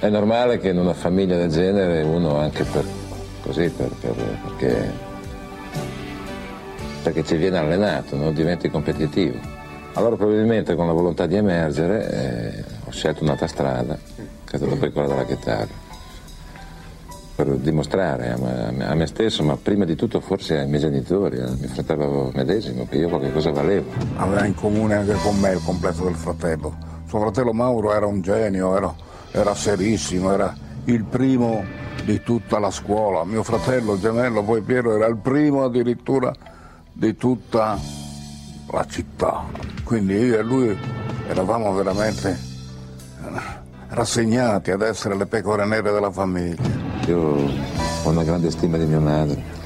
È 0.01 0.09
normale 0.09 0.57
che 0.57 0.69
in 0.69 0.79
una 0.79 0.95
famiglia 0.95 1.37
del 1.37 1.51
genere 1.51 2.01
uno 2.01 2.37
anche 2.39 2.63
per 2.63 2.83
così, 3.43 3.69
per, 3.69 3.91
per, 3.99 4.15
perché, 4.15 4.91
perché 7.03 7.23
ci 7.23 7.35
viene 7.35 7.59
allenato, 7.59 8.15
no? 8.15 8.31
diventi 8.31 8.67
competitivo. 8.71 9.37
Allora 9.93 10.15
probabilmente 10.15 10.73
con 10.73 10.87
la 10.87 10.93
volontà 10.93 11.27
di 11.27 11.35
emergere 11.35 12.09
eh, 12.09 12.63
ho 12.83 12.89
scelto 12.89 13.21
un'altra 13.21 13.45
strada, 13.45 13.95
che 13.95 14.55
è 14.55 14.57
stata 14.57 14.75
poi 14.75 14.91
quella 14.91 15.07
della 15.07 15.25
chitarra, 15.25 15.67
per 17.35 17.47
dimostrare 17.57 18.31
a 18.31 18.37
me, 18.71 18.83
a 18.83 18.95
me 18.95 19.05
stesso, 19.05 19.43
ma 19.43 19.55
prima 19.55 19.85
di 19.85 19.93
tutto 19.93 20.19
forse 20.19 20.57
ai 20.57 20.67
miei 20.67 20.81
genitori, 20.81 21.39
al 21.39 21.55
mio 21.59 21.67
fratello 21.67 22.31
medesimo, 22.33 22.87
che 22.89 22.97
io 22.97 23.07
qualche 23.07 23.31
cosa 23.31 23.51
valevo. 23.51 23.91
Aveva 24.15 24.45
in 24.45 24.55
comune 24.55 24.95
anche 24.95 25.13
con 25.21 25.37
me 25.37 25.51
il 25.51 25.61
complesso 25.63 26.05
del 26.05 26.15
fratello. 26.15 26.75
Suo 27.05 27.19
fratello 27.19 27.53
Mauro 27.53 27.93
era 27.93 28.07
un 28.07 28.21
genio, 28.21 28.75
era, 28.75 28.95
era 29.31 29.55
serissimo, 29.55 30.31
era 30.31 30.53
il 30.85 31.03
primo 31.05 31.63
di 32.03 32.21
tutta 32.21 32.59
la 32.59 32.71
scuola. 32.71 33.23
Mio 33.23 33.43
fratello 33.43 33.99
gemello, 33.99 34.43
poi 34.43 34.61
Piero, 34.61 34.95
era 34.95 35.07
il 35.07 35.17
primo 35.17 35.63
addirittura 35.63 36.33
di 36.91 37.15
tutta 37.15 37.77
la 38.71 38.85
città. 38.87 39.43
Quindi 39.83 40.15
io 40.15 40.39
e 40.39 40.43
lui 40.43 40.77
eravamo 41.27 41.73
veramente 41.73 42.29
eh, 42.29 43.59
rassegnati 43.89 44.71
ad 44.71 44.81
essere 44.81 45.15
le 45.15 45.25
pecore 45.25 45.65
nere 45.65 45.91
della 45.91 46.11
famiglia. 46.11 46.61
Io 47.07 47.19
ho 47.19 48.09
una 48.09 48.23
grande 48.23 48.51
stima 48.51 48.77
di 48.77 48.85
mia 48.85 48.99
madre. 48.99 49.59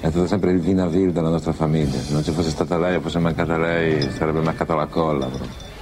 È 0.00 0.10
stato 0.10 0.26
sempre 0.26 0.50
il 0.50 0.60
vinavil 0.60 1.12
della 1.12 1.30
nostra 1.30 1.52
famiglia. 1.52 1.98
Se 1.98 2.12
non 2.12 2.22
ci 2.22 2.32
fosse 2.32 2.50
stata 2.50 2.78
lei 2.78 2.96
o 2.96 3.00
fosse 3.00 3.18
mancata 3.18 3.56
lei, 3.56 4.10
sarebbe 4.10 4.40
mancata 4.40 4.74
la 4.74 4.86
colla. 4.86 5.26
Proprio. 5.26 5.73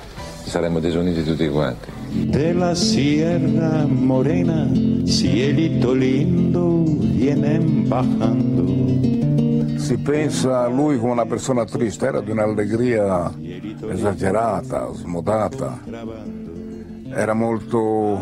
Saremmo 0.45 0.81
disuniti 0.81 1.25
tutti 1.25 1.49
quanti. 1.49 1.91
De 2.11 2.53
la 2.53 2.75
Sierra 2.75 3.87
Morena, 3.87 4.69
cielito 5.07 5.93
lindo, 5.93 6.83
viene 6.85 7.59
bajando. 7.59 9.79
Si 9.79 9.97
pensa 9.99 10.65
a 10.65 10.69
lui 10.69 10.99
come 10.99 11.13
una 11.13 11.27
persona 11.27 11.65
triste, 11.65 12.07
era 12.07 12.21
di 12.21 12.31
un'allegria 12.31 13.33
esagerata, 13.91 14.93
smodata. 14.93 15.81
Era 17.15 17.35
molto, 17.35 18.19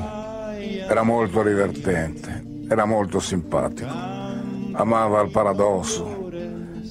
era 0.88 1.02
molto 1.02 1.42
divertente, 1.42 2.44
era 2.68 2.84
molto 2.84 3.20
simpatico, 3.20 3.92
amava 4.72 5.20
il 5.20 5.30
paradosso, 5.30 6.19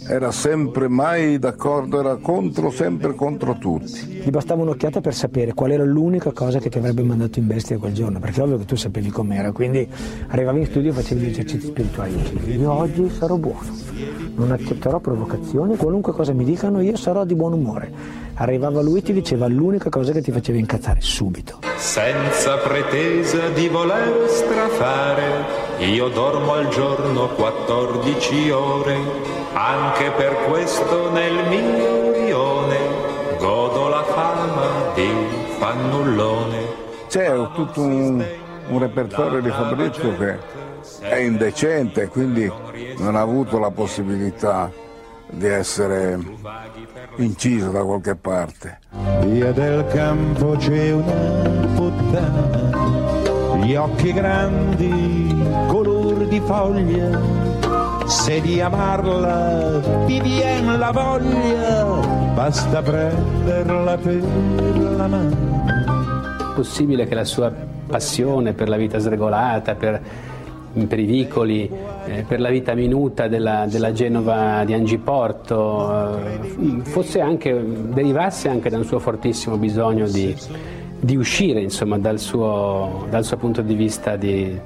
era 0.10 0.32
sempre 0.32 0.88
mai 0.88 1.38
d'accordo, 1.38 2.00
era 2.00 2.16
contro, 2.16 2.72
sempre 2.72 3.14
contro 3.14 3.56
tutti. 3.60 4.22
Gli 4.24 4.30
bastava 4.32 4.64
un'occhiata 4.64 5.02
per 5.02 5.14
sapere 5.14 5.54
qual 5.54 5.70
era 5.70 5.84
l'unica 5.84 6.32
cosa 6.32 6.58
che 6.58 6.68
ti 6.68 6.80
avrebbe 6.80 7.04
mandato 7.04 7.38
in 7.38 7.46
bestia 7.46 7.78
quel 7.78 7.94
giorno, 7.94 8.20
perché 8.20 8.40
è 8.40 8.44
ovvio 8.44 8.58
che 8.58 8.66
tu 8.66 8.76
sapevi 8.76 9.12
com'era, 9.12 9.52
quindi 9.52 9.88
arrivavi 10.30 10.62
in 10.62 10.66
studio 10.66 10.90
e 10.90 10.94
facevi 10.94 11.22
gli 11.22 11.30
esercizi 11.30 11.68
spirituali. 11.68 12.58
Io 12.58 12.72
oggi 12.72 13.08
sarò 13.12 13.36
buono, 13.36 13.70
non 14.36 14.52
accetterò 14.52 15.00
provocazioni, 15.00 15.76
qualunque 15.76 16.12
cosa 16.12 16.34
mi 16.34 16.44
dicano 16.44 16.82
io 16.82 16.98
sarò 16.98 17.24
di 17.24 17.36
buon 17.36 17.54
umore. 17.54 17.92
Arrivava 18.34 18.82
lui 18.82 19.00
e 19.00 19.02
ti 19.04 19.14
diceva 19.14 19.48
l'unica 19.48 19.90
cosa 19.90 20.12
che 20.12 20.24
ti 20.24 20.32
faceva 20.32 20.58
incazzare 20.58 21.02
subito. 21.02 21.60
Senza 21.78 22.58
pretesa 22.58 23.50
di 23.50 23.68
voler 23.68 24.28
strafare, 24.28 25.69
io 25.86 26.10
dormo 26.10 26.54
al 26.54 26.68
giorno 26.70 27.28
14 27.30 28.50
ore, 28.52 28.98
anche 29.54 30.12
per 30.12 30.36
questo 30.50 31.12
nel 31.12 31.48
mio 31.48 32.12
rione 32.12 32.78
godo 33.38 33.88
la 33.88 34.04
fama 34.04 34.94
di 34.94 35.10
fannullone. 35.58 36.88
C'è 37.08 37.32
tutto 37.54 37.82
un, 37.82 38.24
un 38.68 38.80
repertorio 38.80 39.42
di 39.42 39.50
Fabrizio 39.50 40.16
che 40.18 40.38
è 41.00 41.16
indecente, 41.16 42.08
quindi 42.08 42.52
non 42.98 43.16
ha 43.16 43.22
avuto 43.22 43.58
la 43.58 43.72
possibilità 43.72 44.72
di 45.32 45.48
essere 45.48 46.20
inciso 47.18 47.70
da 47.70 47.84
qualche 47.84 48.16
parte. 48.16 48.80
Via 49.22 49.52
del 49.52 49.86
campo 49.88 50.56
c'è 50.58 50.92
una 50.92 51.68
puttana, 51.76 53.29
gli 53.64 53.76
occhi 53.76 54.14
grandi, 54.14 55.36
color 55.68 56.28
di 56.28 56.40
foglia, 56.40 57.20
se 58.06 58.42
di 58.42 58.60
amarla 58.62 60.06
ti 60.06 60.20
viene 60.22 60.78
la 60.78 60.92
voglia, 60.92 61.86
basta 62.34 62.82
prenderla 62.82 63.98
per 63.98 64.24
la 64.96 65.08
mano. 65.08 65.58
possibile 66.56 67.08
che 67.08 67.16
la 67.16 67.26
sua 67.26 67.52
passione 67.88 68.54
per 68.54 68.70
la 68.70 68.78
vita 68.78 68.98
sregolata, 69.00 69.76
per, 69.76 70.02
per 70.88 71.00
i 71.00 71.06
vicoli, 71.06 71.70
eh, 72.06 72.24
per 72.28 72.40
la 72.40 72.50
vita 72.50 72.74
minuta 72.74 73.28
della, 73.28 73.66
della 73.68 73.92
Genova 73.92 74.64
di 74.66 74.74
Angiporto, 74.74 76.18
eh, 76.18 76.82
fosse 76.84 77.20
anche, 77.20 77.64
derivasse 77.64 78.50
anche 78.50 78.70
da 78.70 78.78
un 78.78 78.86
suo 78.86 79.00
fortissimo 79.00 79.58
bisogno 79.58 80.08
di, 80.08 80.36
di 81.00 81.16
uscire 81.16 81.62
insomma, 81.62 81.98
dal, 81.98 82.20
suo, 82.20 83.06
dal 83.10 83.24
suo 83.24 83.38
punto 83.38 83.62
di 83.62 83.74
vista 83.74 84.16
di, 84.16 84.58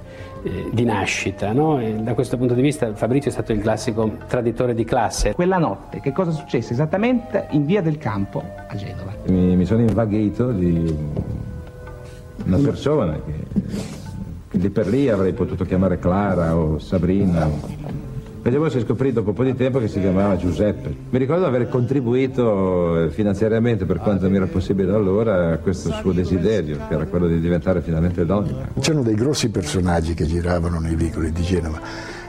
eh, 0.44 0.70
di 0.72 0.84
nascita. 0.84 1.52
no? 1.52 1.80
E 1.80 1.94
da 1.96 2.14
questo 2.14 2.38
punto 2.38 2.54
di 2.54 2.62
vista 2.62 2.94
Fabrizio 2.94 3.30
è 3.30 3.34
stato 3.34 3.54
il 3.54 3.62
classico 3.62 4.18
traditore 4.28 4.74
di 4.74 4.84
classe. 4.84 5.34
Quella 5.34 5.58
notte, 5.58 6.00
che 6.00 6.12
cosa 6.12 6.32
successe 6.32 6.74
esattamente 6.74 7.48
in 7.52 7.66
via 7.66 7.82
del 7.82 7.98
campo 7.98 8.44
a 8.68 8.76
Genova? 8.76 9.14
Mi, 9.28 9.56
mi 9.56 9.66
sono 9.66 9.82
invaghito 9.82 10.52
di 10.52 10.96
una 12.46 12.58
persona 12.58 13.14
che, 13.14 13.62
che 14.50 14.58
lì 14.58 14.70
per 14.70 14.88
lì 14.88 15.10
avrei 15.10 15.34
potuto 15.34 15.66
chiamare 15.66 16.00
Clara 16.00 16.56
o 16.58 16.80
Sabrina. 16.80 17.46
Invece 17.46 18.03
poi 18.52 18.70
si 18.70 18.82
scoprì 18.82 19.14
dopo 19.14 19.30
un 19.30 19.36
po' 19.36 19.44
di 19.44 19.56
tempo 19.56 19.80
che 19.80 19.88
si 19.88 20.02
chiamava 20.02 20.36
Giuseppe. 20.36 20.94
Mi 21.10 21.18
ricordo 21.18 21.44
di 21.44 21.56
aver 21.56 21.70
contribuito 21.70 23.06
eh, 23.06 23.10
finanziariamente 23.10 23.86
per 23.86 24.00
quanto 24.00 24.30
mi 24.30 24.36
era 24.36 24.48
possibile 24.48 24.94
allora 24.94 25.54
a 25.54 25.58
questo 25.60 25.92
suo 25.92 26.12
desiderio, 26.12 26.78
che 26.90 26.94
era 26.94 27.06
quello 27.06 27.28
di 27.28 27.40
diventare 27.40 27.82
finalmente 27.82 28.26
donna. 28.26 28.68
C'erano 28.80 29.04
dei 29.04 29.16
grossi 29.16 29.50
personaggi 29.50 30.14
che 30.14 30.26
giravano 30.26 30.80
nei 30.80 30.96
vicoli 30.96 31.32
di 31.32 31.42
Genova. 31.42 31.80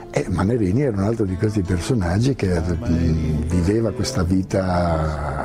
E 0.09 0.25
Manerini 0.29 0.83
era 0.83 0.95
un 0.95 1.03
altro 1.03 1.25
di 1.25 1.35
questi 1.35 1.61
personaggi 1.61 2.35
che 2.35 2.47
mh, 2.47 3.47
viveva 3.47 3.91
questa 3.91 4.23
vita 4.23 5.44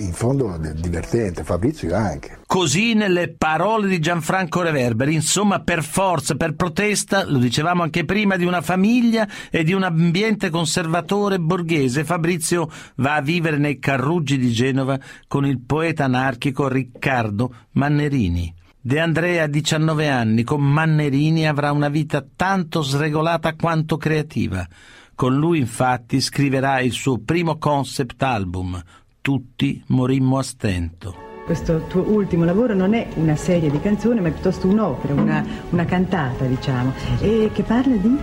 in 0.00 0.12
fondo 0.12 0.58
divertente, 0.74 1.44
Fabrizio 1.44 1.94
anche. 1.94 2.38
Così 2.46 2.94
nelle 2.94 3.32
parole 3.32 3.88
di 3.88 3.98
Gianfranco 3.98 4.62
Reverberi, 4.62 5.14
insomma 5.14 5.60
per 5.60 5.82
forza, 5.82 6.34
per 6.34 6.54
protesta, 6.54 7.24
lo 7.24 7.38
dicevamo 7.38 7.82
anche 7.82 8.04
prima, 8.04 8.36
di 8.36 8.44
una 8.44 8.60
famiglia 8.60 9.28
e 9.50 9.62
di 9.62 9.72
un 9.72 9.82
ambiente 9.82 10.50
conservatore 10.50 11.38
borghese, 11.38 12.04
Fabrizio 12.04 12.68
va 12.96 13.14
a 13.14 13.22
vivere 13.22 13.58
nei 13.58 13.78
Carruggi 13.78 14.38
di 14.38 14.50
Genova 14.50 14.98
con 15.28 15.46
il 15.46 15.60
poeta 15.60 16.04
anarchico 16.04 16.68
Riccardo 16.68 17.54
Mannerini. 17.72 18.54
De 18.82 18.98
Andrea, 18.98 19.44
a 19.44 19.46
19 19.46 20.08
anni, 20.08 20.42
con 20.42 20.62
Mannerini 20.62 21.46
avrà 21.46 21.70
una 21.70 21.90
vita 21.90 22.24
tanto 22.34 22.80
sregolata 22.80 23.54
quanto 23.54 23.98
creativa. 23.98 24.66
Con 25.14 25.36
lui, 25.36 25.58
infatti, 25.58 26.18
scriverà 26.18 26.80
il 26.80 26.92
suo 26.92 27.18
primo 27.18 27.58
concept 27.58 28.22
album, 28.22 28.82
Tutti 29.22 29.84
morimmo 29.88 30.38
a 30.38 30.42
stento. 30.42 31.14
Questo 31.44 31.84
tuo 31.88 32.10
ultimo 32.10 32.46
lavoro 32.46 32.72
non 32.72 32.94
è 32.94 33.06
una 33.16 33.36
serie 33.36 33.70
di 33.70 33.78
canzoni, 33.78 34.18
ma 34.18 34.28
è 34.28 34.32
piuttosto 34.32 34.66
un'opera, 34.66 35.12
una, 35.12 35.44
una 35.68 35.84
cantata, 35.84 36.46
diciamo, 36.46 36.94
e 37.20 37.50
che 37.52 37.62
parla 37.62 37.96
di? 37.96 38.18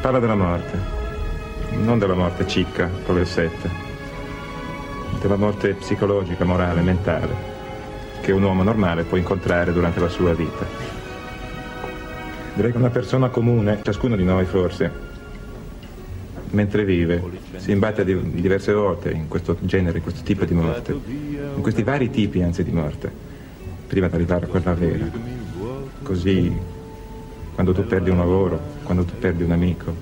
Parla 0.00 0.18
della 0.18 0.34
morte, 0.34 0.76
non 1.84 2.00
della 2.00 2.16
morte 2.16 2.48
cicca, 2.48 2.90
con 3.06 3.14
le 3.14 3.24
sette, 3.24 3.70
della 5.20 5.36
morte 5.36 5.74
psicologica, 5.74 6.44
morale, 6.44 6.80
mentale, 6.80 7.34
che 8.20 8.32
un 8.32 8.42
uomo 8.42 8.64
normale 8.64 9.04
può 9.04 9.16
incontrare 9.16 9.72
durante 9.72 10.00
la 10.00 10.08
sua 10.08 10.34
vita. 10.34 10.66
Direi 12.54 12.72
che 12.72 12.76
una 12.78 12.90
persona 12.90 13.28
comune, 13.28 13.78
ciascuno 13.84 14.16
di 14.16 14.24
noi 14.24 14.46
forse, 14.46 15.13
mentre 16.54 16.84
vive, 16.84 17.22
si 17.56 17.72
imbatte 17.72 18.04
di- 18.04 18.30
diverse 18.40 18.72
volte 18.72 19.10
in 19.10 19.28
questo 19.28 19.56
genere, 19.60 19.98
in 19.98 20.02
questo 20.02 20.22
tipo 20.22 20.44
di 20.44 20.54
morte, 20.54 20.92
in 20.92 21.60
questi 21.60 21.82
vari 21.82 22.08
tipi 22.10 22.42
anzi 22.42 22.64
di 22.64 22.70
morte, 22.70 23.10
prima 23.86 24.08
di 24.08 24.14
arrivare 24.14 24.46
a 24.46 24.48
quella 24.48 24.72
vera. 24.72 25.04
Così, 26.02 26.56
quando 27.54 27.72
tu 27.72 27.84
perdi 27.86 28.10
un 28.10 28.18
lavoro, 28.18 28.60
quando 28.84 29.04
tu 29.04 29.14
perdi 29.18 29.42
un 29.42 29.52
amico, 29.52 29.94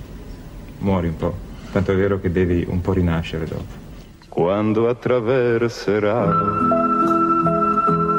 muori 0.78 1.08
un 1.08 1.16
po', 1.16 1.34
tanto 1.72 1.92
è 1.92 1.96
vero 1.96 2.20
che 2.20 2.30
devi 2.30 2.64
un 2.68 2.80
po' 2.80 2.92
rinascere 2.92 3.46
dopo. 3.46 3.80
Quando 4.28 4.88
attraverserà 4.88 6.24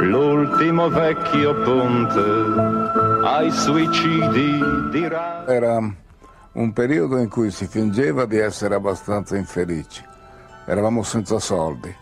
l'ultimo 0.02 0.90
vecchio 0.90 1.56
ponte 1.62 2.22
ai 3.24 3.50
suicidi 3.52 4.60
dirà 4.92 5.46
Era 5.48 6.02
un 6.54 6.72
periodo 6.72 7.18
in 7.18 7.30
cui 7.30 7.50
si 7.50 7.66
fingeva 7.66 8.26
di 8.26 8.38
essere 8.38 8.76
abbastanza 8.76 9.36
infelici. 9.38 10.04
Eravamo 10.66 11.04
senza 11.04 11.40
soldi. 11.40 11.94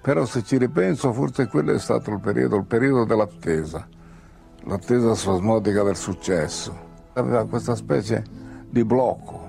Però 0.00 0.24
se 0.24 0.42
ci 0.42 0.56
ripenso, 0.56 1.12
forse 1.12 1.48
quello 1.48 1.72
è 1.72 1.78
stato 1.78 2.10
il 2.10 2.20
periodo, 2.20 2.56
il 2.56 2.64
periodo 2.64 3.04
dell'attesa, 3.04 3.86
l'attesa 4.64 5.14
spasmodica 5.14 5.82
del 5.82 5.96
successo. 5.96 6.86
Aveva 7.14 7.44
questa 7.46 7.74
specie 7.74 8.24
di 8.68 8.84
blocco 8.84 9.48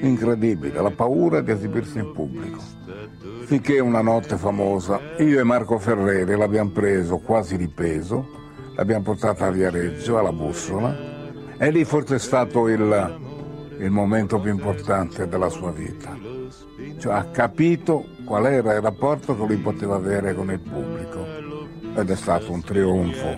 incredibile, 0.00 0.82
la 0.82 0.90
paura 0.90 1.40
di 1.40 1.52
esibirsi 1.52 1.98
in 1.98 2.12
pubblico. 2.12 2.60
Finché 3.44 3.78
una 3.78 4.02
notte 4.02 4.36
famosa, 4.36 5.00
io 5.18 5.38
e 5.38 5.44
Marco 5.44 5.78
Ferreri 5.78 6.36
l'abbiamo 6.36 6.70
preso 6.70 7.18
quasi 7.18 7.56
di 7.56 7.68
peso, 7.68 8.26
l'abbiamo 8.74 9.04
portata 9.04 9.46
a 9.46 9.50
Viareggio, 9.50 10.18
alla 10.18 10.32
bussola, 10.32 10.94
e 11.56 11.70
lì 11.70 11.84
forse 11.84 12.16
è 12.16 12.18
stato 12.18 12.68
il, 12.68 13.22
il 13.78 13.90
momento 13.90 14.38
più 14.38 14.50
importante 14.50 15.28
della 15.28 15.48
sua 15.48 15.72
vita. 15.72 16.16
Cioè, 16.98 17.12
ha 17.12 17.24
capito 17.24 18.06
qual 18.24 18.46
era 18.46 18.74
il 18.74 18.80
rapporto 18.80 19.36
che 19.36 19.44
lui 19.44 19.56
poteva 19.56 19.96
avere 19.96 20.34
con 20.34 20.50
il 20.50 20.60
pubblico 20.60 21.26
ed 21.96 22.10
è 22.10 22.16
stato 22.16 22.52
un 22.52 22.62
trionfo 22.62 23.36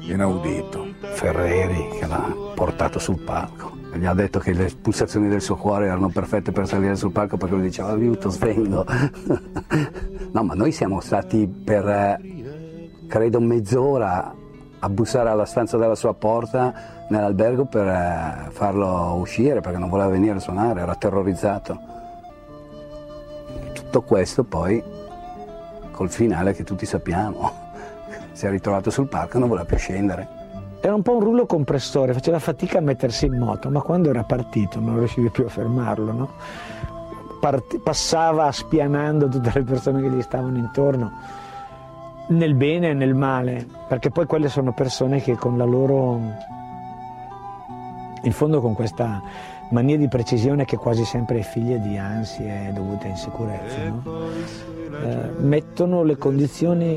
inaudito. 0.00 0.86
Ferreri 1.00 1.98
che 1.98 2.06
l'ha 2.06 2.52
portato 2.54 2.98
sul 2.98 3.20
palco. 3.20 3.76
Gli 3.94 4.04
ha 4.04 4.14
detto 4.14 4.38
che 4.38 4.52
le 4.52 4.70
pulsazioni 4.80 5.28
del 5.28 5.40
suo 5.40 5.56
cuore 5.56 5.86
erano 5.86 6.08
perfette 6.10 6.52
per 6.52 6.66
salire 6.66 6.94
sul 6.94 7.10
palco 7.10 7.36
perché 7.36 7.54
lui 7.54 7.64
diceva 7.64 7.88
aiuto, 7.88 8.28
svengo. 8.28 8.84
no, 10.32 10.42
ma 10.42 10.54
noi 10.54 10.72
siamo 10.72 11.00
stati 11.00 11.48
per 11.48 11.88
eh, 11.88 12.90
credo 13.08 13.40
mezz'ora 13.40 14.34
a 14.80 14.88
bussare 14.88 15.28
alla 15.28 15.44
stanza 15.44 15.76
della 15.76 15.94
sua 15.94 16.14
porta 16.14 16.72
nell'albergo 17.08 17.64
per 17.64 17.86
eh, 17.86 18.50
farlo 18.50 19.14
uscire 19.14 19.60
perché 19.60 19.78
non 19.78 19.88
voleva 19.88 20.10
venire 20.10 20.36
a 20.36 20.40
suonare, 20.40 20.80
era 20.80 20.94
terrorizzato. 20.94 21.78
Tutto 23.72 24.02
questo 24.02 24.44
poi 24.44 24.82
col 25.90 26.10
finale 26.10 26.52
che 26.52 26.64
tutti 26.64 26.86
sappiamo. 26.86 27.66
Si 28.38 28.46
è 28.46 28.50
ritrovato 28.50 28.90
sul 28.90 29.08
palco 29.08 29.36
e 29.36 29.40
non 29.40 29.48
voleva 29.48 29.66
più 29.66 29.76
scendere. 29.76 30.28
Era 30.80 30.94
un 30.94 31.02
po' 31.02 31.16
un 31.16 31.24
rullo 31.24 31.44
compressore, 31.44 32.12
faceva 32.12 32.38
fatica 32.38 32.78
a 32.78 32.80
mettersi 32.80 33.26
in 33.26 33.36
moto, 33.36 33.68
ma 33.68 33.80
quando 33.80 34.10
era 34.10 34.22
partito 34.22 34.78
non 34.78 34.98
riuscivi 34.98 35.28
più 35.30 35.44
a 35.44 35.48
fermarlo, 35.48 36.12
no? 36.12 36.30
Part- 37.40 37.80
passava 37.80 38.52
spianando 38.52 39.26
tutte 39.28 39.50
le 39.52 39.62
persone 39.64 40.00
che 40.00 40.08
gli 40.08 40.22
stavano 40.22 40.56
intorno, 40.56 41.12
nel 42.28 42.54
bene 42.54 42.90
e 42.90 42.94
nel 42.94 43.14
male, 43.14 43.66
perché 43.88 44.10
poi 44.10 44.26
quelle 44.26 44.48
sono 44.48 44.72
persone 44.72 45.20
che 45.20 45.36
con 45.36 45.56
la 45.56 45.64
loro, 45.64 46.20
in 48.22 48.32
fondo 48.32 48.60
con 48.60 48.74
questa 48.74 49.22
mania 49.70 49.96
di 49.96 50.08
precisione 50.08 50.64
che 50.64 50.76
quasi 50.76 51.04
sempre 51.04 51.40
è 51.40 51.42
figlia 51.42 51.76
di 51.76 51.96
ansie 51.96 52.72
dovute 52.74 53.06
a 53.06 53.10
insicurezze, 53.10 53.84
no? 53.88 54.02
Eh, 55.00 55.30
mettono 55.40 56.02
le 56.02 56.16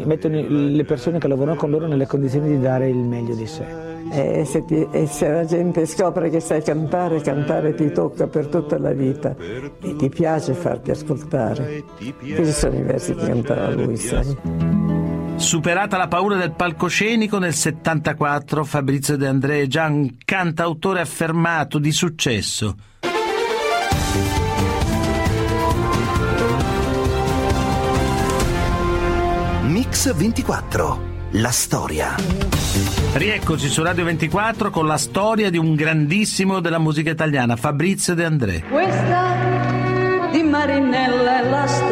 mettono 0.06 0.42
le 0.48 0.84
persone 0.86 1.20
che 1.20 1.28
lavorano 1.28 1.58
con 1.58 1.70
loro 1.70 1.88
nelle 1.88 2.08
condizioni 2.08 2.48
di 2.50 2.60
dare 2.60 2.90
il 2.90 2.98
meglio 2.98 3.36
di 3.36 3.46
sé. 3.46 3.90
E 4.14 4.44
se, 4.46 4.66
ti- 4.66 4.88
e 4.92 5.06
se 5.06 5.30
la 5.30 5.46
gente 5.46 5.86
scopre 5.86 6.30
che 6.30 6.40
sai 6.40 6.62
cantare, 6.62 7.22
cantare 7.22 7.74
ti 7.76 7.92
tocca 7.92 8.28
per 8.28 8.48
tutta 8.48 8.78
la 8.78 8.92
vita 8.92 9.36
e 9.82 9.96
ti 9.96 10.10
piace 10.10 10.54
farti 10.54 10.92
ascoltare. 10.92 11.84
Questi 12.20 12.52
sono 12.52 12.76
i 12.76 12.82
versi 12.82 13.14
che 13.14 13.26
cantava 13.26 13.70
lui, 13.70 13.96
sai. 13.96 15.11
Superata 15.42 15.98
la 15.98 16.08
paura 16.08 16.38
del 16.38 16.52
palcoscenico, 16.52 17.40
nel 17.40 17.54
74 17.54 18.64
Fabrizio 18.64 19.18
De 19.18 19.28
André 19.28 19.64
è 19.64 19.68
già 19.68 19.88
un 19.88 20.16
cantautore 20.24 21.02
affermato 21.02 21.80
di 21.80 21.92
successo. 21.92 22.76
Mix 29.64 30.14
24. 30.14 31.10
La 31.32 31.52
storia. 31.52 32.16
Rieccoci 33.14 33.68
su 33.68 33.82
Radio 33.84 34.06
24 34.06 34.70
con 34.70 34.86
la 34.86 34.98
storia 34.98 35.50
di 35.50 35.58
un 35.58 35.76
grandissimo 35.76 36.62
della 36.62 36.80
musica 36.80 37.10
italiana, 37.10 37.56
Fabrizio 37.56 38.14
De 38.14 38.26
André. 38.26 38.64
Questa 38.70 40.30
di 40.32 40.44
Marinella 40.44 41.42
è 41.42 41.50
la 41.50 41.68
storia 41.68 41.91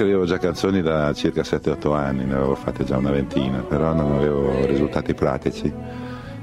scrivevo 0.00 0.24
già 0.24 0.38
canzoni 0.38 0.80
da 0.80 1.12
circa 1.12 1.42
7-8 1.42 1.94
anni, 1.94 2.24
ne 2.24 2.32
avevo 2.32 2.54
fatte 2.54 2.84
già 2.84 2.96
una 2.96 3.10
ventina, 3.10 3.58
però 3.58 3.92
non 3.92 4.14
avevo 4.14 4.64
risultati 4.64 5.12
pratici 5.12 5.70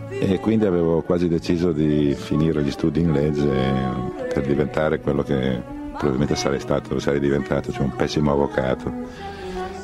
e 0.10 0.40
quindi 0.40 0.68
avevo 0.68 1.02
quasi 1.02 1.28
deciso 1.28 1.72
di 1.72 2.14
finire 2.16 2.62
gli 2.62 2.70
studi 2.70 3.02
in 3.02 3.12
legge 3.12 3.50
per 4.32 4.46
diventare 4.46 5.00
quello 5.00 5.24
che 5.24 5.60
probabilmente 5.94 6.36
sarei 6.36 6.60
stato, 6.60 7.00
sarei 7.00 7.20
diventato, 7.20 7.72
cioè 7.72 7.82
un 7.82 7.96
pessimo 7.96 8.32
avvocato. 8.32 8.94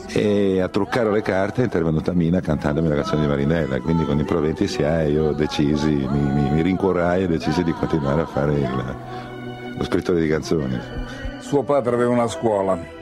E 0.10 0.62
a 0.62 0.68
truccare 0.68 1.12
le 1.12 1.24
carte 1.24 1.62
è 1.62 1.64
intervenuta 1.64 2.14
Mina 2.14 2.42
cantandomi 2.42 2.90
la 2.90 2.96
canzone 2.96 3.22
di 3.22 3.28
Marinella, 3.28 3.80
quindi 3.80 4.06
con 4.06 4.20
i 4.20 4.24
proventi 4.24 4.68
si 4.68 4.84
ha 4.84 5.02
io 5.02 5.32
decisi, 5.32 5.90
mi, 5.90 6.32
mi, 6.32 6.52
mi 6.52 6.62
rincuorai 6.62 7.24
e 7.24 7.28
decisi 7.28 7.64
di 7.64 7.72
continuare 7.72 8.22
a 8.22 8.28
fare 8.28 8.54
il- 8.54 8.96
lo 9.78 9.84
scrittore 9.84 10.22
di 10.22 10.28
canzoni. 10.28 10.80
Suo 11.40 11.64
padre 11.64 11.96
aveva 11.96 12.12
una 12.12 12.28
scuola 12.28 13.02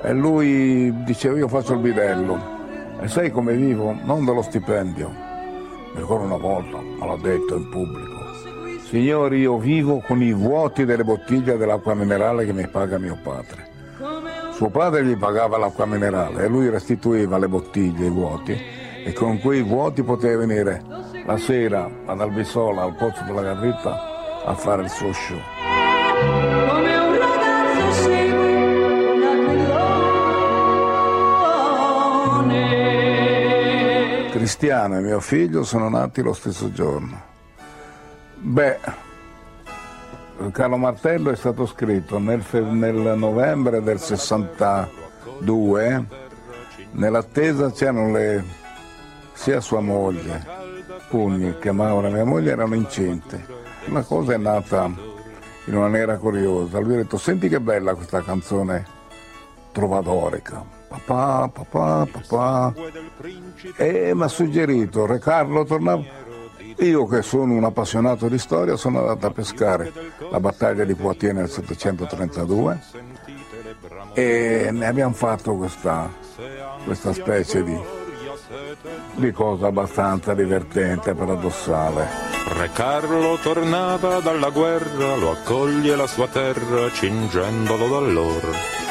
e 0.00 0.12
lui 0.12 0.92
diceva 1.04 1.36
io 1.36 1.48
faccio 1.48 1.72
il 1.74 1.80
bidello 1.80 2.56
e 3.00 3.08
sai 3.08 3.30
come 3.30 3.54
vivo? 3.54 3.96
Non 4.02 4.24
dello 4.24 4.42
stipendio, 4.42 5.08
Mi 5.94 6.00
ricordo 6.00 6.24
una 6.24 6.36
volta, 6.36 6.78
me 6.80 7.06
l'ha 7.06 7.16
detto 7.16 7.56
in 7.56 7.68
pubblico. 7.68 8.16
Signori, 8.88 9.40
io 9.40 9.58
vivo 9.58 10.00
con 10.00 10.22
i 10.22 10.32
vuoti 10.32 10.84
delle 10.84 11.04
bottiglie 11.04 11.56
dell'acqua 11.56 11.94
minerale 11.94 12.44
che 12.44 12.52
mi 12.52 12.66
paga 12.66 12.98
mio 12.98 13.18
padre. 13.22 13.66
Suo 14.52 14.70
padre 14.70 15.04
gli 15.04 15.16
pagava 15.16 15.58
l'acqua 15.58 15.86
minerale 15.86 16.44
e 16.44 16.48
lui 16.48 16.68
restituiva 16.68 17.38
le 17.38 17.48
bottiglie, 17.48 18.06
i 18.06 18.10
vuoti, 18.10 18.58
e 19.04 19.12
con 19.12 19.38
quei 19.40 19.62
vuoti 19.62 20.02
poteva 20.02 20.44
venire 20.44 20.82
la 21.24 21.36
sera 21.36 21.88
ad 22.04 22.20
Albisola, 22.20 22.82
al 22.82 22.96
pozzo 22.96 23.22
della 23.24 23.42
Garritta, 23.42 24.42
a 24.44 24.54
fare 24.54 24.82
il 24.82 24.90
suo 24.90 25.12
show. 25.12 26.57
Cristiano 34.38 34.96
e 34.96 35.00
mio 35.00 35.18
figlio 35.18 35.64
sono 35.64 35.88
nati 35.88 36.22
lo 36.22 36.32
stesso 36.32 36.70
giorno. 36.70 37.20
Beh, 38.36 38.78
Carlo 40.52 40.76
Martello 40.76 41.32
è 41.32 41.34
stato 41.34 41.66
scritto 41.66 42.20
nel, 42.20 42.44
nel 42.52 43.14
novembre 43.16 43.82
del 43.82 43.98
62, 43.98 46.04
nell'attesa 46.92 47.72
c'erano 47.72 48.12
le, 48.12 48.44
sia 49.32 49.58
sua 49.58 49.80
moglie, 49.80 50.46
Pugni, 51.08 51.58
che 51.58 51.72
Maura, 51.72 52.08
mia 52.08 52.24
moglie, 52.24 52.52
erano 52.52 52.76
incinte. 52.76 53.44
La 53.86 54.02
cosa 54.02 54.34
è 54.34 54.36
nata 54.36 54.84
in 55.64 55.74
una 55.74 55.88
maniera 55.88 56.16
curiosa. 56.16 56.78
Lui 56.78 56.94
ha 56.94 56.98
detto, 56.98 57.16
senti 57.16 57.48
che 57.48 57.58
bella 57.58 57.94
questa 57.94 58.22
canzone 58.22 58.86
trovadorica. 59.72 60.77
Papà, 60.88 61.50
papà, 61.52 62.08
papà. 62.10 62.74
E 63.76 64.12
mi 64.14 64.22
ha 64.22 64.28
suggerito, 64.28 65.06
Re 65.06 65.18
Carlo 65.18 65.64
tornava... 65.64 66.02
Io 66.80 67.06
che 67.06 67.22
sono 67.22 67.54
un 67.54 67.64
appassionato 67.64 68.28
di 68.28 68.38
storia 68.38 68.76
sono 68.76 69.00
andato 69.00 69.26
a 69.26 69.30
pescare 69.32 69.92
la 70.30 70.38
battaglia 70.38 70.84
di 70.84 70.94
Poitiers 70.94 71.36
nel 71.36 71.50
732 71.50 72.80
e 74.14 74.68
ne 74.70 74.86
abbiamo 74.86 75.12
fatto 75.12 75.56
questa, 75.56 76.08
questa 76.84 77.12
specie 77.12 77.64
di, 77.64 77.76
di 79.14 79.32
cosa 79.32 79.66
abbastanza 79.66 80.34
divertente, 80.34 81.14
paradossale. 81.14 82.06
Re 82.56 82.70
Carlo 82.72 83.36
tornava 83.42 84.20
dalla 84.20 84.50
guerra, 84.50 85.16
lo 85.16 85.32
accoglie 85.32 85.96
la 85.96 86.06
sua 86.06 86.28
terra, 86.28 86.90
cingendolo 86.92 87.88
d'allora. 87.88 88.87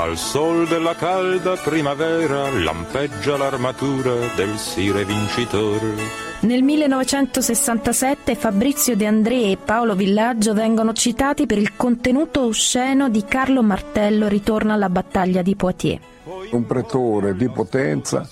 Al 0.00 0.16
sol 0.16 0.66
della 0.66 0.94
calda 0.94 1.56
primavera 1.56 2.48
lampeggia 2.50 3.36
l'armatura 3.36 4.14
del 4.34 4.56
sire 4.56 5.04
vincitore. 5.04 5.94
Nel 6.40 6.62
1967 6.62 8.34
Fabrizio 8.34 8.96
De 8.96 9.06
André 9.06 9.50
e 9.50 9.58
Paolo 9.62 9.94
Villaggio 9.94 10.54
vengono 10.54 10.94
citati 10.94 11.44
per 11.44 11.58
il 11.58 11.76
contenuto 11.76 12.46
osceno 12.46 13.10
di 13.10 13.22
Carlo 13.26 13.62
Martello 13.62 14.26
Ritorna 14.26 14.72
alla 14.72 14.88
battaglia 14.88 15.42
di 15.42 15.54
Poitiers. 15.54 16.02
Un 16.52 16.64
pretore 16.64 17.36
di 17.36 17.50
potenza 17.50 18.26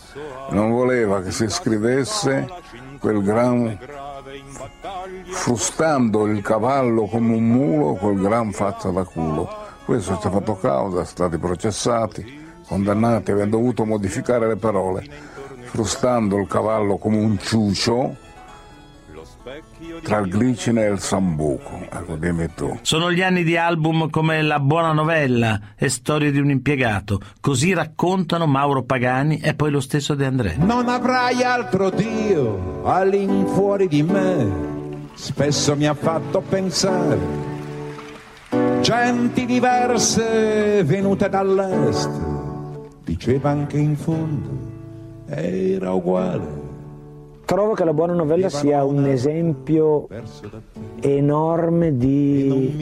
non 0.53 0.71
voleva 0.71 1.21
che 1.21 1.33
si 1.33 1.51
scrivesse 1.51 2.49
quel 2.99 3.23
gran 3.23 3.79
frustando 5.27 6.27
il 6.27 6.41
cavallo 6.41 7.05
come 7.05 7.35
un 7.35 7.47
mulo 7.47 7.95
col 7.97 8.19
gran 8.19 8.53
faccia 8.53 8.89
da 8.89 9.05
culo. 9.05 9.58
Questo 9.89 10.13
ha 10.13 10.31
fatto 10.31 10.55
causa, 10.55 10.97
sono 10.97 11.05
stati 11.07 11.39
processati, 11.39 12.41
condannati, 12.67 13.31
avendo 13.31 13.57
dovuto 13.57 13.87
modificare 13.87 14.47
le 14.47 14.57
parole, 14.57 15.03
frustando 15.63 16.37
il 16.37 16.47
cavallo 16.47 16.99
come 16.99 17.17
un 17.17 17.39
ciucio 17.39 18.15
tra 20.03 20.19
il 20.19 20.29
glicine 20.31 20.85
e 20.85 20.91
il 20.91 20.99
sambuco. 21.01 21.87
Ecco, 21.91 22.17
dimmi 22.17 22.51
tu. 22.55 22.79
Sono 22.83 23.11
gli 23.11 23.23
anni 23.23 23.43
di 23.45 23.57
album 23.57 24.11
come 24.11 24.43
La 24.43 24.61
buona 24.61 24.93
novella 24.93 25.59
e 25.75 25.89
Storie 25.89 26.33
di 26.33 26.39
un 26.39 26.51
impiegato. 26.51 27.19
Così 27.41 27.73
raccontano 27.73 28.45
Mauro 28.47 28.83
Pagani 28.83 29.39
e 29.39 29.55
poi 29.55 29.71
lo 29.71 29.81
stesso 29.81 30.15
De 30.15 30.27
André. 30.27 30.57
Non 30.59 30.91
avrai 30.91 31.43
altro 31.43 31.89
Dio 31.89 32.85
all'infuori 32.85 33.89
di 33.89 34.03
me. 34.03 35.07
Spesso 35.15 35.75
mi 35.77 35.87
ha 35.87 35.95
fatto 35.95 36.43
pensare. 36.43 37.48
Genti 38.89 39.45
diverse 39.45 40.83
venute 40.83 41.29
dall'est. 41.29 42.09
Diceva 43.05 43.51
anche 43.51 43.77
in 43.77 43.95
fondo 43.95 44.49
era 45.27 45.93
uguale. 45.93 46.47
Trovo 47.45 47.75
che 47.75 47.85
la 47.85 47.93
buona 47.93 48.15
novella 48.15 48.49
sia 48.49 48.85
un 48.85 49.05
esempio 49.05 50.09
enorme 51.01 51.99
di 51.99 52.75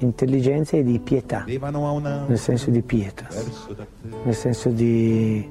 intelligenza 0.00 0.76
e 0.76 0.84
di 0.84 0.98
pietà, 0.98 1.46
nel 1.46 2.38
senso 2.38 2.68
di 2.68 2.82
pietà, 2.82 3.26
nel 4.22 4.34
senso 4.34 4.68
di 4.68 5.50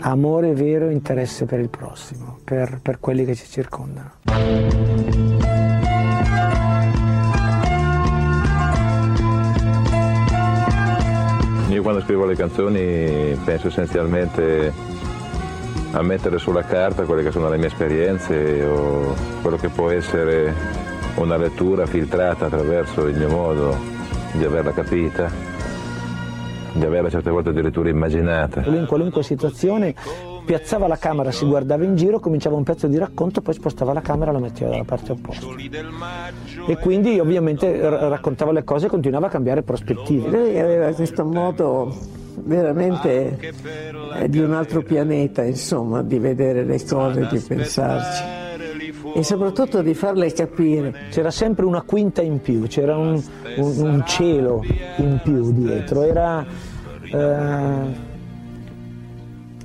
amore 0.00 0.52
vero 0.52 0.90
e 0.90 0.92
interesse 0.92 1.46
per 1.46 1.60
il 1.60 1.70
prossimo, 1.70 2.36
per, 2.44 2.80
per 2.82 3.00
quelli 3.00 3.24
che 3.24 3.34
ci 3.34 3.46
circondano. 3.46 5.54
Io 11.68 11.82
quando 11.82 12.00
scrivo 12.00 12.24
le 12.26 12.36
canzoni 12.36 13.36
penso 13.44 13.66
essenzialmente 13.66 14.72
a 15.92 16.02
mettere 16.02 16.38
sulla 16.38 16.62
carta 16.62 17.02
quelle 17.04 17.24
che 17.24 17.32
sono 17.32 17.48
le 17.48 17.56
mie 17.56 17.66
esperienze 17.66 18.64
o 18.64 19.14
quello 19.42 19.56
che 19.56 19.68
può 19.68 19.90
essere 19.90 20.54
una 21.16 21.36
lettura 21.36 21.84
filtrata 21.86 22.46
attraverso 22.46 23.06
il 23.06 23.16
mio 23.16 23.28
modo 23.28 23.76
di 24.32 24.44
averla 24.44 24.72
capita, 24.72 25.28
di 26.72 26.84
averla 26.84 27.10
certe 27.10 27.30
volte 27.30 27.48
addirittura 27.48 27.88
immaginata. 27.88 28.62
In 28.66 28.86
qualunque 28.86 29.24
situazione 29.24 29.94
piazzava 30.46 30.86
la 30.86 30.96
camera, 30.96 31.30
si 31.32 31.44
guardava 31.44 31.84
in 31.84 31.96
giro, 31.96 32.20
cominciava 32.20 32.56
un 32.56 32.62
pezzo 32.62 32.86
di 32.86 32.96
racconto, 32.96 33.42
poi 33.42 33.52
spostava 33.52 33.92
la 33.92 34.00
camera 34.00 34.30
e 34.30 34.34
la 34.34 34.40
metteva 34.40 34.70
dalla 34.70 34.84
parte 34.84 35.12
opposta. 35.12 35.44
E 36.66 36.76
quindi 36.78 37.18
ovviamente 37.18 37.78
raccontava 38.08 38.52
le 38.52 38.64
cose 38.64 38.86
e 38.86 38.88
continuava 38.88 39.26
a 39.26 39.30
cambiare 39.30 39.62
prospettive. 39.62 40.30
Lei 40.30 40.58
aveva 40.58 40.92
questo 40.92 41.24
modo 41.24 41.94
veramente 42.38 43.38
eh, 44.20 44.28
di 44.28 44.38
un 44.38 44.52
altro 44.52 44.82
pianeta, 44.82 45.42
insomma, 45.42 46.02
di 46.02 46.18
vedere 46.18 46.64
le 46.64 46.82
cose, 46.84 47.26
di 47.30 47.38
pensarci 47.40 48.22
e 49.14 49.22
soprattutto 49.22 49.82
di 49.82 49.94
farle 49.94 50.30
capire. 50.32 50.92
C'era 51.10 51.30
sempre 51.30 51.64
una 51.64 51.82
quinta 51.82 52.22
in 52.22 52.40
più, 52.40 52.62
c'era 52.66 52.96
un, 52.96 53.20
un- 53.56 53.78
un 53.80 54.02
cielo 54.06 54.62
in 54.96 55.20
più 55.22 55.52
dietro, 55.52 56.02
era, 56.02 56.44
eh, 57.02 58.14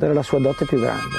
era 0.05 0.13
la 0.13 0.23
sua 0.23 0.39
dote 0.39 0.65
più 0.65 0.79
grande. 0.79 1.17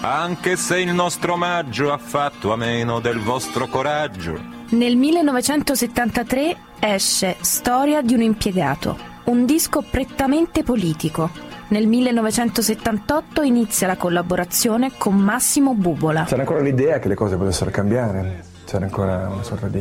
Anche 0.00 0.56
se 0.56 0.78
il 0.78 0.94
nostro 0.94 1.32
omaggio 1.32 1.92
ha 1.92 1.98
fatto 1.98 2.52
a 2.52 2.56
meno 2.56 3.00
del 3.00 3.18
vostro 3.18 3.66
coraggio. 3.66 4.40
Nel 4.70 4.96
1973 4.96 6.56
esce 6.78 7.36
Storia 7.40 8.00
di 8.00 8.14
un 8.14 8.22
impiegato, 8.22 8.96
un 9.24 9.44
disco 9.44 9.82
prettamente 9.82 10.62
politico. 10.62 11.30
Nel 11.68 11.86
1978 11.88 13.42
inizia 13.42 13.88
la 13.88 13.96
collaborazione 13.96 14.92
con 14.96 15.16
Massimo 15.16 15.74
Bubola. 15.74 16.24
C'era 16.24 16.42
ancora 16.42 16.60
l'idea 16.60 16.98
che 17.00 17.08
le 17.08 17.14
cose 17.14 17.36
potessero 17.36 17.70
cambiare, 17.70 18.44
c'era 18.66 18.84
ancora 18.84 19.28
una 19.28 19.42
sorta 19.42 19.66
di, 19.66 19.80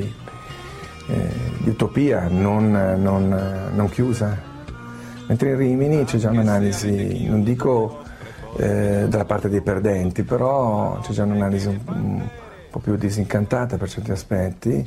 eh, 1.07 1.29
di 1.59 1.69
utopia 1.69 2.27
non, 2.27 2.71
non- 2.71 3.71
non 3.73 3.89
chiusa. 3.89 4.46
Mentre 5.27 5.51
in 5.51 5.57
Rimini 5.57 6.03
c'è 6.05 6.17
già 6.17 6.29
un'analisi, 6.29 7.27
non 7.27 7.43
dico 7.43 7.99
eh, 8.57 9.05
dalla 9.07 9.25
parte 9.25 9.49
dei 9.49 9.61
perdenti, 9.61 10.23
però 10.23 10.99
c'è 11.01 11.11
già 11.11 11.23
un'analisi 11.23 11.67
un, 11.67 11.79
un 11.85 12.29
po' 12.71 12.79
più 12.79 12.95
disincantata 12.95 13.77
per 13.77 13.89
certi 13.89 14.11
aspetti. 14.11 14.85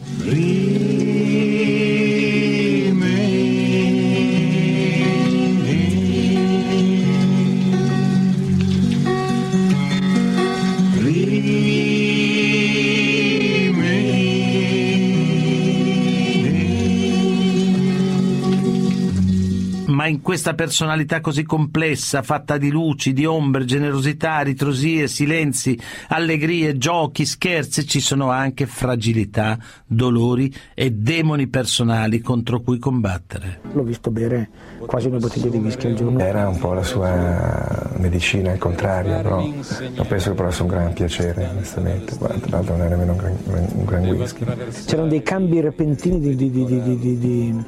In 20.11 20.20
questa 20.20 20.55
personalità 20.55 21.20
così 21.20 21.44
complessa, 21.44 22.23
fatta 22.23 22.59
di 22.59 22.70
luci, 22.70 23.12
di 23.12 23.25
ombre, 23.25 23.64
generosità, 23.64 24.40
ritrosie, 24.40 25.09
silenzi, 25.09 25.79
allegrie, 26.09 26.77
giochi, 26.77 27.25
scherzi, 27.25 27.87
ci 27.87 28.01
sono 28.01 28.31
anche 28.31 28.66
fragilità, 28.66 29.59
dolori 29.87 30.53
e 30.75 30.90
demoni 30.90 31.49
personali 31.49 32.20
contro 32.20 32.61
cui 32.61 32.79
combattere. 32.79 33.61
L'ho 33.73 33.83
visto 33.83 34.11
bere 34.11 34.51
quasi 34.87 35.07
una 35.07 35.18
bottiglia 35.18 35.49
di 35.49 35.59
whisky 35.59 35.87
al 35.88 35.94
giorno. 35.94 36.18
Era 36.18 36.49
un 36.49 36.59
po' 36.59 36.73
la 36.73 36.83
sua 36.83 37.90
medicina, 37.96 38.53
il 38.53 38.59
contrario, 38.59 39.16
però 39.16 39.40
non 39.40 40.07
penso 40.07 40.31
che 40.31 40.35
provasse 40.35 40.62
un 40.62 40.68
gran 40.68 40.92
piacere, 40.92 41.49
onestamente. 41.51 42.16
Tra 42.16 42.37
l'altro 42.49 42.77
non 42.77 42.87
era 42.87 42.96
nemmeno 42.96 43.12
un 43.12 43.18
gran, 43.18 43.37
un 43.75 43.85
gran 43.85 44.05
whisky. 44.05 44.44
C'erano 44.87 45.09
dei 45.09 45.23
cambi 45.23 45.61
repentini 45.61 46.18
di, 46.18 46.35
di, 46.35 46.51
di, 46.51 46.64
di, 46.64 47.18
di, 47.18 47.64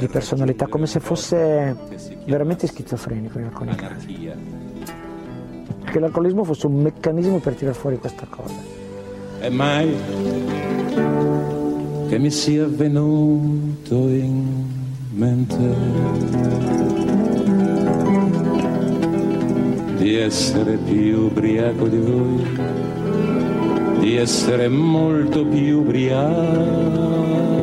di 0.00 0.08
personalità, 0.08 0.66
come 0.66 0.86
se 0.86 0.98
fosse 0.98 1.76
veramente 2.24 2.66
schizofrenico 2.66 3.38
in 3.38 3.44
alcuni 3.44 3.74
casi. 3.74 4.32
Che 5.84 5.98
l'alcolismo 5.98 6.42
fosse 6.42 6.66
un 6.66 6.80
meccanismo 6.80 7.38
per 7.38 7.54
tirar 7.54 7.74
fuori 7.74 7.98
questa 7.98 8.26
cosa. 8.28 8.54
E 9.40 9.50
mai 9.50 9.94
che 12.08 12.18
mi 12.18 12.30
sia 12.30 12.66
venuto 12.66 13.94
in 13.94 14.64
mente 15.12 15.74
di 19.98 20.16
essere 20.16 20.76
più 20.76 21.26
ubriaco 21.26 21.86
di 21.88 21.98
voi, 21.98 22.58
di 23.98 24.16
essere 24.16 24.68
molto 24.68 25.44
più 25.44 25.80
ubriaco 25.80 27.59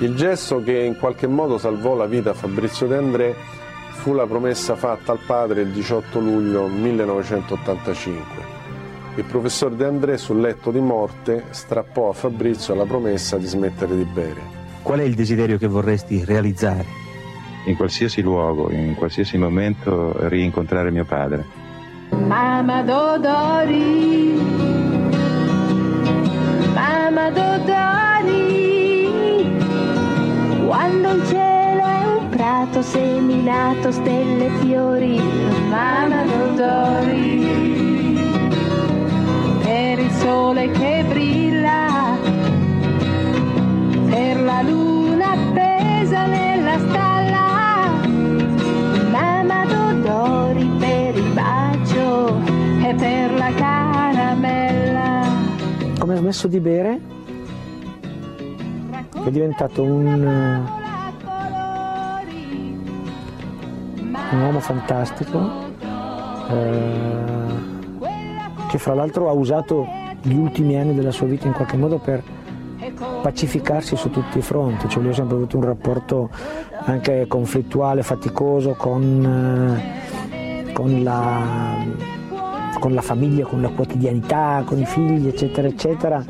Il 0.00 0.14
gesto 0.14 0.62
che 0.62 0.78
in 0.78 0.96
qualche 0.96 1.26
modo 1.26 1.58
salvò 1.58 1.96
la 1.96 2.06
vita 2.06 2.30
a 2.30 2.34
Fabrizio 2.34 2.86
De 2.86 2.96
André 2.96 3.34
fu 3.90 4.12
la 4.12 4.26
promessa 4.26 4.76
fatta 4.76 5.10
al 5.10 5.18
padre 5.26 5.62
il 5.62 5.70
18 5.70 6.20
luglio 6.20 6.68
1985. 6.68 8.56
Il 9.16 9.24
professor 9.24 9.74
De 9.74 9.84
André 9.84 10.16
sul 10.16 10.40
letto 10.40 10.70
di 10.70 10.78
morte 10.78 11.46
strappò 11.50 12.10
a 12.10 12.12
Fabrizio 12.12 12.76
la 12.76 12.84
promessa 12.84 13.38
di 13.38 13.46
smettere 13.46 13.96
di 13.96 14.04
bere. 14.04 14.40
Qual 14.82 15.00
è 15.00 15.02
il 15.02 15.14
desiderio 15.14 15.58
che 15.58 15.66
vorresti 15.66 16.24
realizzare? 16.24 16.86
In 17.66 17.74
qualsiasi 17.74 18.22
luogo, 18.22 18.70
in 18.70 18.94
qualsiasi 18.94 19.36
momento, 19.36 20.14
rincontrare 20.28 20.92
mio 20.92 21.04
padre. 21.04 21.44
Mamma 22.10 22.82
Dodori, 22.82 24.32
mamma 26.72 27.30
Dodori, 27.30 28.47
quando 30.88 31.12
il 31.12 31.26
cielo 31.26 31.84
è 31.84 32.06
un 32.18 32.28
prato 32.30 32.80
seminato 32.80 33.90
stelle 33.92 34.46
e 34.46 34.50
fiori, 34.60 35.20
mamma 35.68 36.22
Dodori, 36.24 38.16
per 39.62 39.98
il 39.98 40.10
sole 40.12 40.70
che 40.70 41.04
brilla, 41.06 42.16
per 44.08 44.40
la 44.40 44.62
luna 44.62 45.32
appesa 45.32 46.24
nella 46.24 46.78
stalla, 46.78 47.90
mamma 49.10 49.66
Dodori 49.66 50.70
per 50.78 51.16
il 51.16 51.32
bacio 51.34 52.34
e 52.82 52.94
per 52.94 53.32
la 53.34 53.52
caramella. 53.52 55.26
Come 55.98 56.14
ha 56.14 56.16
smesso 56.16 56.48
di 56.48 56.60
bere? 56.60 57.16
È 59.22 59.30
diventato 59.30 59.82
un, 59.82 60.76
un 64.30 64.40
uomo 64.42 64.60
fantastico 64.60 65.40
eh, 66.50 67.06
che 68.68 68.78
fra 68.78 68.94
l'altro 68.94 69.28
ha 69.28 69.32
usato 69.32 69.86
gli 70.22 70.34
ultimi 70.34 70.76
anni 70.76 70.94
della 70.94 71.10
sua 71.10 71.26
vita 71.26 71.46
in 71.46 71.52
qualche 71.52 71.76
modo 71.76 71.98
per 71.98 72.22
pacificarsi 73.22 73.96
su 73.96 74.10
tutti 74.10 74.38
i 74.38 74.42
fronti, 74.42 74.88
cioè 74.88 75.02
lui 75.02 75.12
ha 75.12 75.14
sempre 75.14 75.36
avuto 75.36 75.56
un 75.56 75.64
rapporto 75.64 76.30
anche 76.84 77.26
conflittuale, 77.26 78.02
faticoso 78.02 78.74
con, 78.74 79.80
eh, 80.30 80.72
con, 80.72 81.02
la, 81.02 81.76
con 82.78 82.92
la 82.94 83.02
famiglia, 83.02 83.46
con 83.46 83.60
la 83.60 83.70
quotidianità, 83.70 84.62
con 84.64 84.78
i 84.78 84.86
figli, 84.86 85.28
eccetera, 85.28 85.66
eccetera. 85.66 86.24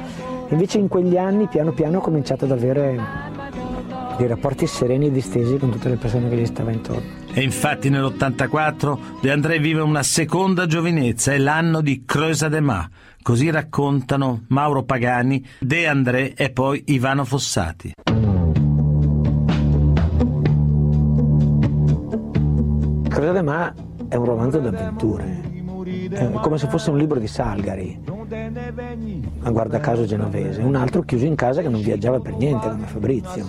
Invece 0.48 0.78
in 0.78 0.88
quegli 0.88 1.16
anni 1.16 1.46
piano 1.46 1.72
piano 1.72 1.98
ha 1.98 2.00
cominciato 2.00 2.44
ad 2.44 2.52
avere 2.52 2.98
dei 4.16 4.26
rapporti 4.26 4.66
sereni 4.66 5.06
e 5.06 5.10
distesi 5.10 5.58
con 5.58 5.70
tutte 5.70 5.88
le 5.88 5.96
persone 5.96 6.28
che 6.28 6.36
gli 6.36 6.46
stavano 6.46 6.76
intorno. 6.76 7.17
E 7.38 7.42
infatti 7.42 7.88
nell'84 7.88 8.98
De 9.20 9.30
André 9.30 9.60
vive 9.60 9.80
una 9.80 10.02
seconda 10.02 10.66
giovinezza, 10.66 11.32
è 11.32 11.38
l'anno 11.38 11.80
di 11.80 12.02
Creusa 12.04 12.48
de 12.48 12.58
Ma. 12.58 12.90
Così 13.22 13.48
raccontano 13.48 14.42
Mauro 14.48 14.82
Pagani, 14.82 15.46
De 15.60 15.86
André 15.86 16.34
e 16.34 16.50
poi 16.50 16.82
Ivano 16.86 17.24
Fossati. 17.24 17.92
Creusa 23.08 23.32
de 23.32 23.42
Ma 23.42 23.72
è 24.08 24.16
un 24.16 24.24
romanzo 24.24 24.58
d'avventure, 24.58 25.47
è 26.10 26.30
come 26.40 26.58
se 26.58 26.68
fosse 26.68 26.90
un 26.90 26.98
libro 26.98 27.18
di 27.18 27.26
Salgari, 27.26 27.98
ma 29.40 29.50
guarda 29.50 29.80
caso 29.80 30.04
genovese, 30.04 30.60
un 30.60 30.74
altro 30.74 31.02
chiuso 31.02 31.24
in 31.24 31.34
casa 31.34 31.62
che 31.62 31.68
non 31.68 31.80
viaggiava 31.80 32.20
per 32.20 32.34
niente 32.34 32.68
come 32.68 32.86
Fabrizio. 32.86 33.46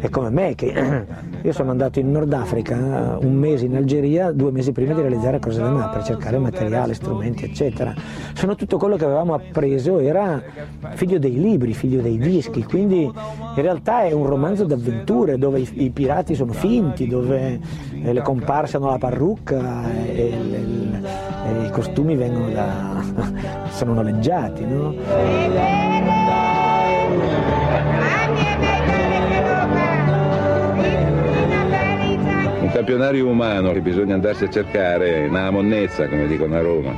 È 0.00 0.08
come 0.08 0.30
me 0.30 0.54
che 0.54 0.72
io 1.42 1.52
sono 1.52 1.70
andato 1.70 1.98
in 1.98 2.10
Nord 2.10 2.32
Africa 2.32 3.18
un 3.20 3.34
mese 3.34 3.66
in 3.66 3.76
Algeria, 3.76 4.32
due 4.32 4.50
mesi 4.50 4.72
prima 4.72 4.94
di 4.94 5.00
realizzare 5.00 5.38
Cosa 5.38 5.62
da 5.62 5.88
per 5.88 6.02
cercare 6.02 6.38
materiale, 6.38 6.94
strumenti, 6.94 7.44
eccetera. 7.44 7.94
Sono 8.34 8.54
tutto 8.54 8.78
quello 8.78 8.96
che 8.96 9.04
avevamo 9.04 9.34
appreso 9.34 9.98
era 9.98 10.42
figlio 10.94 11.18
dei 11.18 11.38
libri, 11.38 11.72
figlio 11.74 12.00
dei 12.00 12.18
dischi, 12.18 12.64
quindi 12.64 13.02
in 13.02 13.62
realtà 13.62 14.02
è 14.02 14.12
un 14.12 14.26
romanzo 14.26 14.64
d'avventure 14.64 15.38
dove 15.38 15.60
i, 15.60 15.90
pirati 15.90 16.34
sono 16.34 16.52
finti, 16.52 17.06
dove 17.06 17.60
eh, 18.02 18.12
le 18.12 18.22
comparse 18.22 18.76
hanno 18.76 18.90
la 18.90 18.98
parrucca 18.98 19.90
e, 19.92 20.32
e 20.32 21.35
i 21.64 21.70
costumi 21.70 22.16
vengono 22.16 22.50
da 22.50 23.02
sono 23.70 23.94
noleggiati, 23.94 24.64
no? 24.64 24.94
Un 32.60 32.70
campionario 32.72 33.28
umano 33.28 33.72
che 33.72 33.80
bisogna 33.80 34.14
andarsi 34.14 34.44
a 34.44 34.50
cercare 34.50 35.28
nella 35.28 35.50
monnezza, 35.50 36.08
come 36.08 36.26
dicono 36.26 36.56
a 36.56 36.60
Roma, 36.60 36.94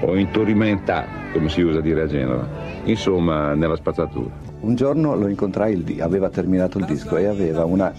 o 0.00 0.16
in 0.16 0.30
torrimentà, 0.30 1.06
come 1.32 1.48
si 1.48 1.60
usa 1.60 1.80
dire 1.80 2.02
a 2.02 2.06
Genova, 2.06 2.46
insomma 2.84 3.54
nella 3.54 3.76
spazzatura. 3.76 4.30
Un 4.60 4.74
giorno 4.74 5.14
lo 5.14 5.28
incontrai, 5.28 5.98
aveva 6.00 6.28
terminato 6.28 6.78
il 6.78 6.86
disco 6.86 7.16
e 7.16 7.26
aveva 7.26 7.64
una, 7.64 7.92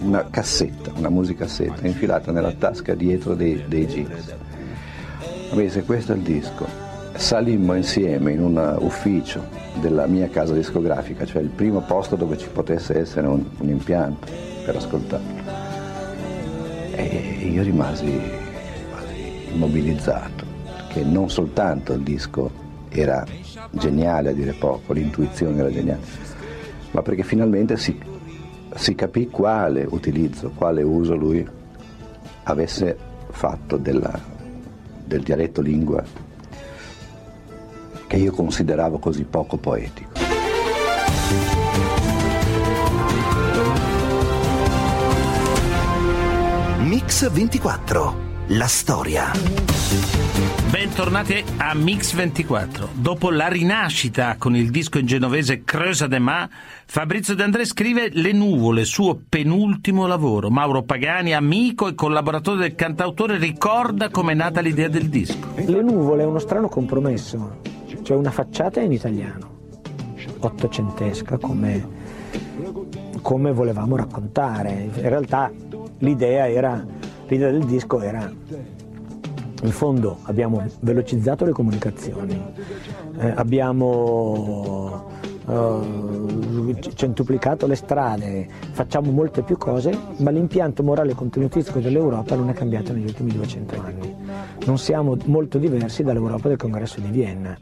una 0.00 0.26
cassetta, 0.30 0.92
una 0.96 1.08
musicassetta 1.08 1.86
infilata 1.86 2.30
nella 2.30 2.52
tasca 2.52 2.94
dietro 2.94 3.34
dei, 3.34 3.64
dei 3.66 3.86
jeans. 3.86 4.34
Mi 5.52 5.62
disse 5.62 5.84
questo 5.84 6.12
è 6.12 6.16
il 6.16 6.22
disco. 6.22 6.66
Salimmo 7.14 7.74
insieme 7.74 8.32
in 8.32 8.42
un 8.42 8.76
ufficio 8.80 9.42
della 9.80 10.06
mia 10.06 10.28
casa 10.28 10.52
discografica, 10.52 11.24
cioè 11.24 11.40
il 11.40 11.48
primo 11.48 11.80
posto 11.80 12.14
dove 12.16 12.36
ci 12.36 12.48
potesse 12.48 12.98
essere 12.98 13.26
un, 13.26 13.42
un 13.58 13.68
impianto 13.68 14.26
per 14.64 14.76
ascoltarlo. 14.76 15.44
E 16.92 17.48
io 17.50 17.62
rimasi 17.62 18.20
quasi 18.90 19.52
immobilizzato, 19.52 20.44
che 20.90 21.02
non 21.04 21.30
soltanto 21.30 21.94
il 21.94 22.02
disco 22.02 22.50
era 22.88 23.24
geniale 23.70 24.30
a 24.30 24.32
dire 24.32 24.52
poco, 24.52 24.92
l'intuizione 24.92 25.58
era 25.58 25.70
geniale, 25.70 26.00
ma 26.90 27.02
perché 27.02 27.22
finalmente 27.22 27.76
si, 27.76 27.98
si 28.74 28.94
capì 28.94 29.28
quale 29.28 29.86
utilizzo, 29.88 30.52
quale 30.54 30.82
uso 30.82 31.14
lui 31.14 31.46
avesse 32.42 32.96
fatto 33.30 33.76
della, 33.76 34.18
del 35.06 35.22
dialetto 35.22 35.60
lingua 35.60 36.04
che 38.06 38.16
io 38.16 38.32
consideravo 38.32 38.98
così 38.98 39.24
poco 39.24 39.56
poetico. 39.56 40.10
Mix 46.78 47.30
24. 47.30 48.25
La 48.50 48.68
storia. 48.68 49.32
Bentornati 50.70 51.42
a 51.56 51.74
Mix 51.74 52.14
24. 52.14 52.90
Dopo 52.92 53.30
la 53.30 53.48
rinascita 53.48 54.36
con 54.38 54.54
il 54.54 54.70
disco 54.70 54.98
in 54.98 55.06
genovese 55.06 55.64
Creusa 55.64 56.06
de 56.06 56.20
Ma, 56.20 56.48
Fabrizio 56.86 57.34
De 57.34 57.42
André 57.42 57.64
scrive 57.64 58.08
Le 58.12 58.30
nuvole, 58.30 58.84
suo 58.84 59.18
penultimo 59.28 60.06
lavoro. 60.06 60.48
Mauro 60.48 60.84
Pagani, 60.84 61.34
amico 61.34 61.88
e 61.88 61.96
collaboratore 61.96 62.58
del 62.60 62.74
cantautore, 62.76 63.36
ricorda 63.36 64.10
come 64.10 64.30
è 64.30 64.36
nata 64.36 64.60
l'idea 64.60 64.88
del 64.88 65.08
disco. 65.08 65.54
Le 65.56 65.82
nuvole 65.82 66.22
è 66.22 66.26
uno 66.26 66.38
strano 66.38 66.68
compromesso. 66.68 67.58
cioè 68.02 68.16
una 68.16 68.30
facciata 68.30 68.80
in 68.80 68.92
italiano, 68.92 69.50
ottocentesca 70.38 71.36
come, 71.38 71.84
come 73.22 73.50
volevamo 73.50 73.96
raccontare. 73.96 74.88
In 74.94 75.08
realtà 75.08 75.50
l'idea, 75.98 76.48
era, 76.48 76.84
l'idea 77.28 77.50
del 77.50 77.64
disco 77.64 78.00
era 78.00 78.32
in 79.62 79.70
fondo 79.70 80.18
abbiamo 80.24 80.62
velocizzato 80.80 81.44
le 81.44 81.52
comunicazioni, 81.52 82.40
eh, 83.18 83.32
abbiamo 83.34 85.06
eh, 85.48 86.76
centuplicato 86.94 87.66
le 87.66 87.74
strade, 87.74 88.48
facciamo 88.72 89.10
molte 89.10 89.42
più 89.42 89.56
cose, 89.56 89.96
ma 90.18 90.30
l'impianto 90.30 90.82
morale 90.82 91.12
e 91.12 91.14
contenutistico 91.14 91.78
dell'Europa 91.78 92.34
non 92.34 92.50
è 92.50 92.52
cambiato 92.52 92.92
negli 92.92 93.04
ultimi 93.04 93.32
200 93.32 93.80
anni. 93.80 94.14
Non 94.66 94.78
siamo 94.78 95.16
molto 95.24 95.58
diversi 95.58 96.02
dall'Europa 96.02 96.48
del 96.48 96.58
congresso 96.58 97.00
di 97.00 97.08
Vienna. 97.08 97.56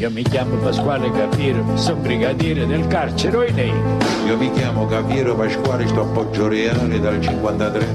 Io 0.00 0.10
mi 0.10 0.22
chiamo 0.22 0.56
Pasquale 0.56 1.10
Capiero, 1.10 1.76
sono 1.76 2.00
brigadiere 2.00 2.66
del 2.66 2.86
carcere 2.86 3.36
Oinei. 3.36 3.70
Io 4.24 4.38
mi 4.38 4.50
chiamo 4.50 4.86
Capiero 4.86 5.34
Pasquale, 5.34 5.86
sto 5.86 6.00
a 6.00 6.06
Poggioreale 6.06 6.98
dal 6.98 7.20
53. 7.20 7.86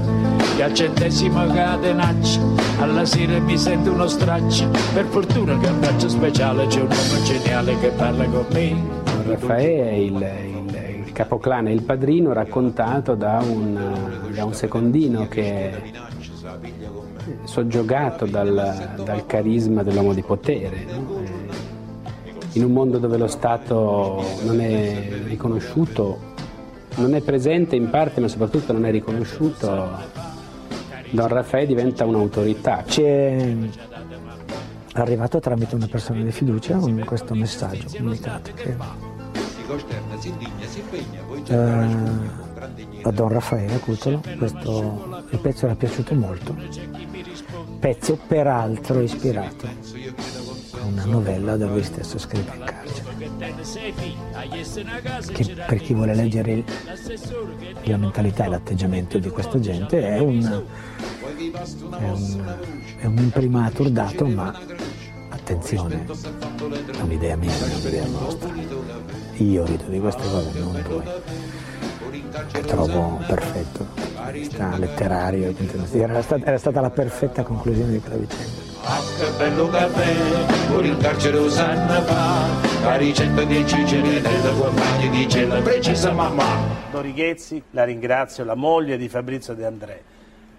E 0.56 0.62
al 0.62 0.72
centesimo 0.72 1.44
catenaccio, 1.46 2.54
alla 2.78 3.04
sera 3.04 3.40
mi 3.40 3.58
sento 3.58 3.90
uno 3.90 4.06
straccio. 4.06 4.70
Per 4.94 5.04
fortuna 5.06 5.58
che 5.58 5.66
abbraccio 5.66 6.08
speciale 6.08 6.68
c'è 6.68 6.82
un 6.82 6.90
uomo 6.92 7.24
geniale 7.24 7.76
che 7.80 7.88
parla 7.88 8.24
con 8.26 8.46
me. 8.52 8.76
Raffaele 9.26 9.90
è 9.90 9.94
il, 9.94 10.14
il, 10.14 11.02
il 11.06 11.12
capoclane, 11.12 11.72
il 11.72 11.82
padrino 11.82 12.32
raccontato 12.32 13.16
da 13.16 13.42
un, 13.42 14.30
da 14.32 14.44
un 14.44 14.54
secondino 14.54 15.26
che 15.26 15.42
è 15.42 15.82
soggiogato 17.42 18.26
dal, 18.26 18.94
dal 19.02 19.26
carisma 19.26 19.82
dell'uomo 19.82 20.14
di 20.14 20.22
potere. 20.22 20.84
no? 20.88 21.15
Eh, 22.56 22.58
In 22.58 22.64
un 22.64 22.72
mondo 22.72 22.98
dove 22.98 23.18
lo 23.18 23.26
Stato 23.26 24.24
non 24.44 24.60
è 24.60 25.08
riconosciuto, 25.24 26.18
non 26.96 27.14
è 27.14 27.20
presente 27.20 27.76
in 27.76 27.90
parte, 27.90 28.20
ma 28.20 28.28
soprattutto 28.28 28.72
non 28.72 28.86
è 28.86 28.90
riconosciuto, 28.90 29.90
Don 31.10 31.28
Raffaele 31.28 31.66
diventa 31.66 32.04
un'autorità. 32.06 32.82
Ci 32.86 33.02
è 33.02 33.54
arrivato 34.94 35.38
tramite 35.38 35.74
una 35.74 35.86
persona 35.86 36.22
di 36.22 36.32
fiducia 36.32 36.78
questo 37.04 37.34
messaggio 37.34 37.88
comunicato 37.94 38.50
che 38.54 38.76
eh, 41.48 41.56
a 43.02 43.10
Don 43.10 43.28
Raffaele 43.28 43.78
Cutolo 43.80 44.22
questo, 44.38 45.24
il 45.30 45.38
pezzo 45.40 45.66
era 45.66 45.74
piaciuto 45.74 46.14
molto, 46.14 46.56
pezzo 47.78 48.18
peraltro 48.26 49.00
ispirato 49.00 49.68
una 50.86 51.04
novella 51.04 51.56
da 51.56 51.66
lui 51.66 51.82
stesso 51.82 52.18
scritta 52.18 52.54
in 52.54 52.64
carcere, 52.64 53.04
che 55.32 55.54
per 55.66 55.78
chi 55.80 55.94
vuole 55.94 56.14
leggere 56.14 56.52
il- 56.52 56.64
la 57.84 57.96
mentalità 57.96 58.44
e 58.44 58.48
l'atteggiamento 58.48 59.18
di 59.18 59.28
questa 59.30 59.58
gente 59.60 60.00
è 60.00 60.18
un, 60.18 60.42
è 60.42 62.08
un, 62.08 62.56
è 62.98 63.04
un 63.06 63.16
imprimatur 63.18 63.90
dato, 63.90 64.26
ma 64.26 64.58
attenzione, 65.30 66.04
è 66.06 67.00
un'idea 67.02 67.36
mia, 67.36 67.50
è 67.52 67.74
un'idea 67.74 68.06
nostra. 68.06 68.48
Io 69.38 69.64
rido 69.64 69.84
di 69.88 70.00
queste 70.00 70.22
cose, 70.22 70.58
non 70.58 70.84
voi, 70.88 71.02
che 72.52 72.60
trovo 72.62 73.20
perfetto, 73.26 73.86
sta 74.44 74.78
letterario, 74.78 75.54
era 75.92 76.22
stata, 76.22 76.44
era 76.46 76.58
stata 76.58 76.80
la 76.80 76.90
perfetta 76.90 77.42
conclusione 77.42 77.92
di 77.92 78.00
quella 78.00 78.16
vicenda. 78.16 78.65
Ah, 78.88 79.02
che 79.18 79.28
bello 79.36 79.68
caffè, 79.68 80.68
pure 80.68 80.86
in 80.86 80.96
carcere 80.98 81.38
usanna 81.38 82.02
fa, 82.02 82.84
la 82.84 82.96
ricetta 82.96 83.42
di 83.42 83.66
Cicere 83.66 84.20
nella 84.20 84.52
compagni 84.52 85.10
dice 85.10 85.44
la 85.44 85.60
precisa 85.60 86.12
mamma. 86.12 86.44
Dorighezzi, 86.92 87.60
la 87.72 87.82
ringrazio, 87.82 88.44
la 88.44 88.54
moglie 88.54 88.96
di 88.96 89.08
Fabrizio 89.08 89.54
De 89.54 89.66
André. 89.66 90.02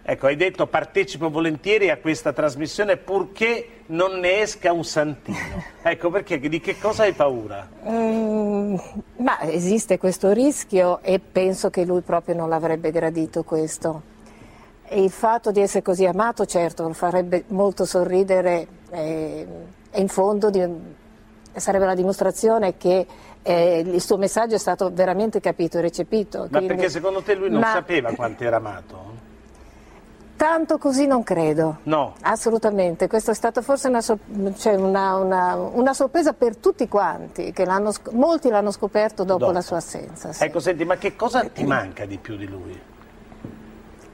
Ecco, 0.03 0.27
hai 0.27 0.35
detto 0.35 0.67
partecipo 0.67 1.29
volentieri 1.29 1.89
a 1.89 1.97
questa 1.97 2.33
trasmissione 2.33 2.97
purché 2.97 3.83
non 3.87 4.19
ne 4.19 4.41
esca 4.41 4.73
un 4.73 4.83
santino. 4.83 5.63
Ecco, 5.87 6.09
perché 6.09 6.37
di 6.37 6.59
che 6.59 6.77
cosa 6.77 7.03
hai 7.03 7.13
paura? 7.13 7.65
Mm, 7.87 8.75
ma 9.19 9.39
esiste 9.43 9.97
questo 9.97 10.33
rischio 10.33 10.99
e 11.01 11.19
penso 11.19 11.69
che 11.69 11.85
lui 11.85 12.01
proprio 12.01 12.35
non 12.35 12.49
l'avrebbe 12.49 12.91
gradito 12.91 13.43
questo. 13.43 14.15
E 14.89 15.03
il 15.03 15.11
fatto 15.11 15.51
di 15.51 15.59
essere 15.59 15.81
così 15.83 16.05
amato, 16.05 16.45
certo, 16.45 16.83
lo 16.83 16.93
farebbe 16.93 17.43
molto 17.47 17.83
sorridere 17.83 18.67
eh, 18.91 19.45
e 19.91 19.99
in 20.01 20.07
fondo 20.07 20.49
di- 20.49 20.65
sarebbe 21.53 21.85
la 21.85 21.95
dimostrazione 21.95 22.77
che 22.77 23.05
eh, 23.41 23.79
il 23.79 24.01
suo 24.01 24.17
messaggio 24.17 24.55
è 24.55 24.57
stato 24.59 24.89
veramente 24.93 25.39
capito 25.41 25.77
e 25.77 25.81
recepito. 25.81 26.39
Ma 26.43 26.47
Quindi- 26.47 26.67
perché 26.67 26.89
secondo 26.89 27.21
te 27.21 27.35
lui 27.35 27.49
non 27.49 27.59
Ma 27.59 27.71
sapeva 27.73 28.11
quanto 28.13 28.43
era 28.45 28.57
amato? 28.57 29.15
Tanto 30.37 30.77
così 30.77 31.07
non 31.07 31.23
credo. 31.23 31.79
No. 31.83 32.13
Assolutamente, 32.21 33.07
questa 33.07 33.31
è 33.31 33.33
stata 33.33 33.61
forse 33.61 33.87
una, 33.87 34.01
cioè 34.01 34.75
una- 34.75 35.15
una- 35.15 35.55
una 35.55 35.93
sorpresa 35.95 36.31
per 36.33 36.57
tutti 36.57 36.87
quanti, 36.87 37.51
che 37.51 37.65
l'hanno 37.65 37.91
sc- 37.91 38.11
molti 38.11 38.47
l'hanno 38.49 38.69
scoperto 38.71 39.23
dopo, 39.23 39.39
Dopo. 39.39 39.51
la 39.51 39.61
sua 39.61 39.77
assenza. 39.77 40.31
sì. 40.31 40.43
Ecco, 40.43 40.59
senti, 40.59 40.85
ma 40.85 40.95
che 40.97 41.15
cosa 41.15 41.43
ti 41.49 41.63
manca 41.65 42.05
di 42.05 42.17
più 42.17 42.37
di 42.37 42.47
lui? 42.47 42.79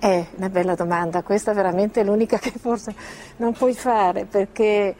È 0.03 0.25
una 0.35 0.49
bella 0.49 0.75
domanda, 0.75 1.21
questa 1.23 1.51
è 1.51 1.53
veramente 1.53 2.03
l'unica 2.03 2.37
che 2.37 2.51
forse 2.59 2.93
non 3.37 3.53
puoi 3.53 3.73
fare 3.73 4.25
perché 4.25 4.93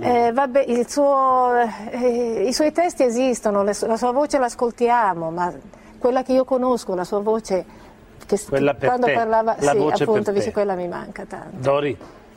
eh, 0.00 0.32
vabbè, 0.32 0.64
il 0.68 0.88
suo- 0.88 1.52
eh, 1.90 2.44
i 2.48 2.54
suoi 2.54 2.72
testi 2.72 3.02
esistono, 3.02 3.62
la 3.62 3.74
sua 3.74 4.12
voce 4.12 4.38
l'ascoltiamo, 4.38 5.30
ma 5.30 5.52
quella 5.98 6.22
che 6.22 6.32
io 6.32 6.46
conosco, 6.46 6.94
la 6.94 7.04
sua 7.04 7.18
voce, 7.18 7.66
che, 8.24 8.40
Quella 8.48 8.72
per 8.72 8.88
quando 8.88 9.06
te, 9.08 9.12
parlava, 9.12 9.56
la 9.58 9.72
sì, 9.72 9.76
voce 9.76 9.98
per 9.98 10.08
appunto, 10.08 10.32
te. 10.32 10.38
dice, 10.38 10.52
quella 10.52 10.74
mi 10.74 10.88
manca 10.88 11.26
tanto. 11.26 11.56
Dori, 11.58 11.94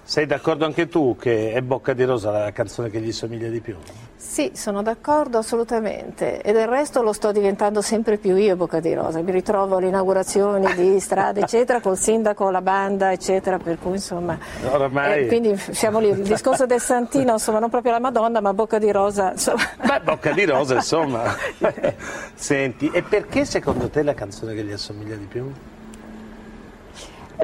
sei 0.10 0.26
d'accordo 0.26 0.66
anche 0.66 0.88
tu 0.88 1.16
che 1.20 1.52
è 1.52 1.62
Bocca 1.62 1.94
di 1.94 2.04
Rosa 2.04 2.32
la 2.32 2.52
canzone 2.52 2.90
che 2.90 3.00
gli 3.00 3.12
somiglia 3.12 3.48
di 3.48 3.60
più? 3.60 3.76
Sì, 4.16 4.50
sono 4.56 4.82
d'accordo 4.82 5.38
assolutamente 5.38 6.42
e 6.42 6.52
del 6.52 6.68
resto 6.68 7.04
lo 7.04 7.14
sto 7.14 7.32
diventando 7.32 7.84
sempre 7.84 8.18
più 8.18 8.36
io 8.36 8.56
Bocca 8.56 8.80
di 8.80 8.92
Rosa, 8.96 9.22
mi 9.22 9.32
ritrovo 9.32 9.78
alle 9.78 9.90
inaugurazioni 9.90 10.74
di 10.74 10.98
strade 11.00 11.42
eccetera, 11.42 11.80
col 11.80 11.96
sindaco, 11.96 12.50
la 12.50 12.64
banda 12.64 13.12
eccetera, 13.12 13.60
per 13.60 13.78
cui 13.78 13.92
insomma... 13.92 14.36
Oramai... 14.72 15.26
Eh, 15.26 15.28
quindi 15.28 15.56
siamo 15.56 16.00
lì, 16.00 16.08
il 16.08 16.24
discorso 16.24 16.66
del 16.66 16.82
Santino, 16.82 17.34
insomma, 17.34 17.60
non 17.60 17.70
proprio 17.70 17.92
la 17.92 18.00
Madonna, 18.00 18.42
ma 18.42 18.52
Bocca 18.52 18.80
di 18.80 18.92
Rosa, 18.92 19.34
insomma. 19.34 19.62
Beh, 19.86 20.00
Bocca 20.02 20.32
di 20.32 20.44
Rosa, 20.44 20.74
insomma. 20.74 21.36
Senti, 22.34 22.90
e 22.92 23.04
perché 23.04 23.46
secondo 23.46 23.90
te 23.90 24.02
la 24.02 24.16
canzone 24.16 24.56
che 24.56 24.64
gli 24.64 24.72
assomiglia 24.72 25.16
di 25.16 25.26
più? 25.26 25.52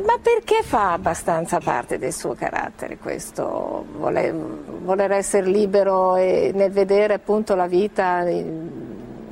Ma 0.03 0.17
perché 0.21 0.61
fa 0.61 0.91
abbastanza 0.91 1.59
parte 1.59 1.97
del 1.97 2.11
suo 2.11 2.33
carattere 2.33 2.97
questo, 2.97 3.85
voler, 3.97 4.33
voler 4.33 5.11
essere 5.11 5.47
libero 5.47 6.17
e 6.17 6.51
nel 6.53 6.71
vedere 6.71 7.13
appunto 7.13 7.55
la 7.55 7.65
vita 7.65 8.27
in, 8.27 8.69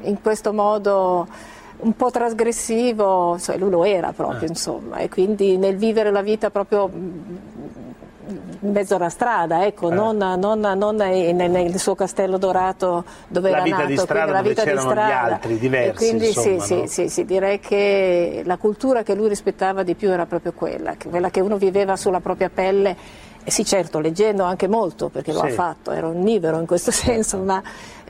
in 0.03 0.21
questo 0.21 0.53
modo 0.53 1.27
un 1.79 1.95
po' 1.97 2.11
trasgressivo, 2.11 3.37
cioè 3.39 3.57
lui 3.57 3.71
lo 3.71 3.83
era 3.83 4.13
proprio 4.13 4.47
insomma, 4.47 4.99
e 4.99 5.09
quindi 5.09 5.57
nel 5.57 5.75
vivere 5.75 6.11
la 6.11 6.21
vita 6.21 6.49
proprio 6.49 6.89
in 8.63 8.71
mezzo 8.71 8.95
alla 8.95 9.09
strada, 9.09 9.65
ecco, 9.65 9.91
Eh. 9.91 9.93
non, 9.93 10.17
non- 10.17 10.59
non 10.59 10.95
nel, 10.95 11.35
nel 11.35 11.77
suo 11.79 11.95
castello 11.95 12.37
dorato 12.37 13.03
dove 13.27 13.49
La 13.49 13.55
era 13.57 13.63
vita 13.65 13.75
nato, 13.77 13.87
di 13.89 13.97
strada 13.97 14.31
la 14.31 14.41
vita 14.41 14.63
di 14.63 14.69
c'erano 14.69 14.87
gli 14.89 14.91
strada. 14.91 15.23
altri, 15.35 15.57
diversi, 15.59 15.89
E 15.89 15.93
quindi 15.93 16.31
sì, 16.31 16.53
insomma, 16.53 16.63
sì, 16.63 16.75
no? 16.75 16.85
sì, 16.87 17.09
sì, 17.09 17.25
direi 17.25 17.59
che 17.59 18.41
la 18.45 18.57
cultura 18.57 19.03
che 19.03 19.13
lui 19.15 19.27
rispettava 19.27 19.83
di 19.83 19.95
più 19.95 20.09
era 20.09 20.25
proprio 20.25 20.53
quella, 20.53 20.95
quella 21.09 21.29
che 21.29 21.41
uno 21.41 21.57
viveva 21.57 21.95
sulla 21.95 22.19
propria 22.21 22.49
pelle. 22.53 22.95
E 23.45 23.51
sì, 23.51 23.65
certo, 23.65 23.99
leggendo 23.99 24.43
anche 24.43 24.69
molto, 24.69 25.09
perché 25.09 25.33
lo 25.33 25.41
ha 25.41 25.49
fatto, 25.49 25.91
era 25.91 26.07
onnivoro 26.07 26.59
in 26.61 26.65
questo 26.65 26.91
senso, 26.95 27.39
ma 27.39 27.61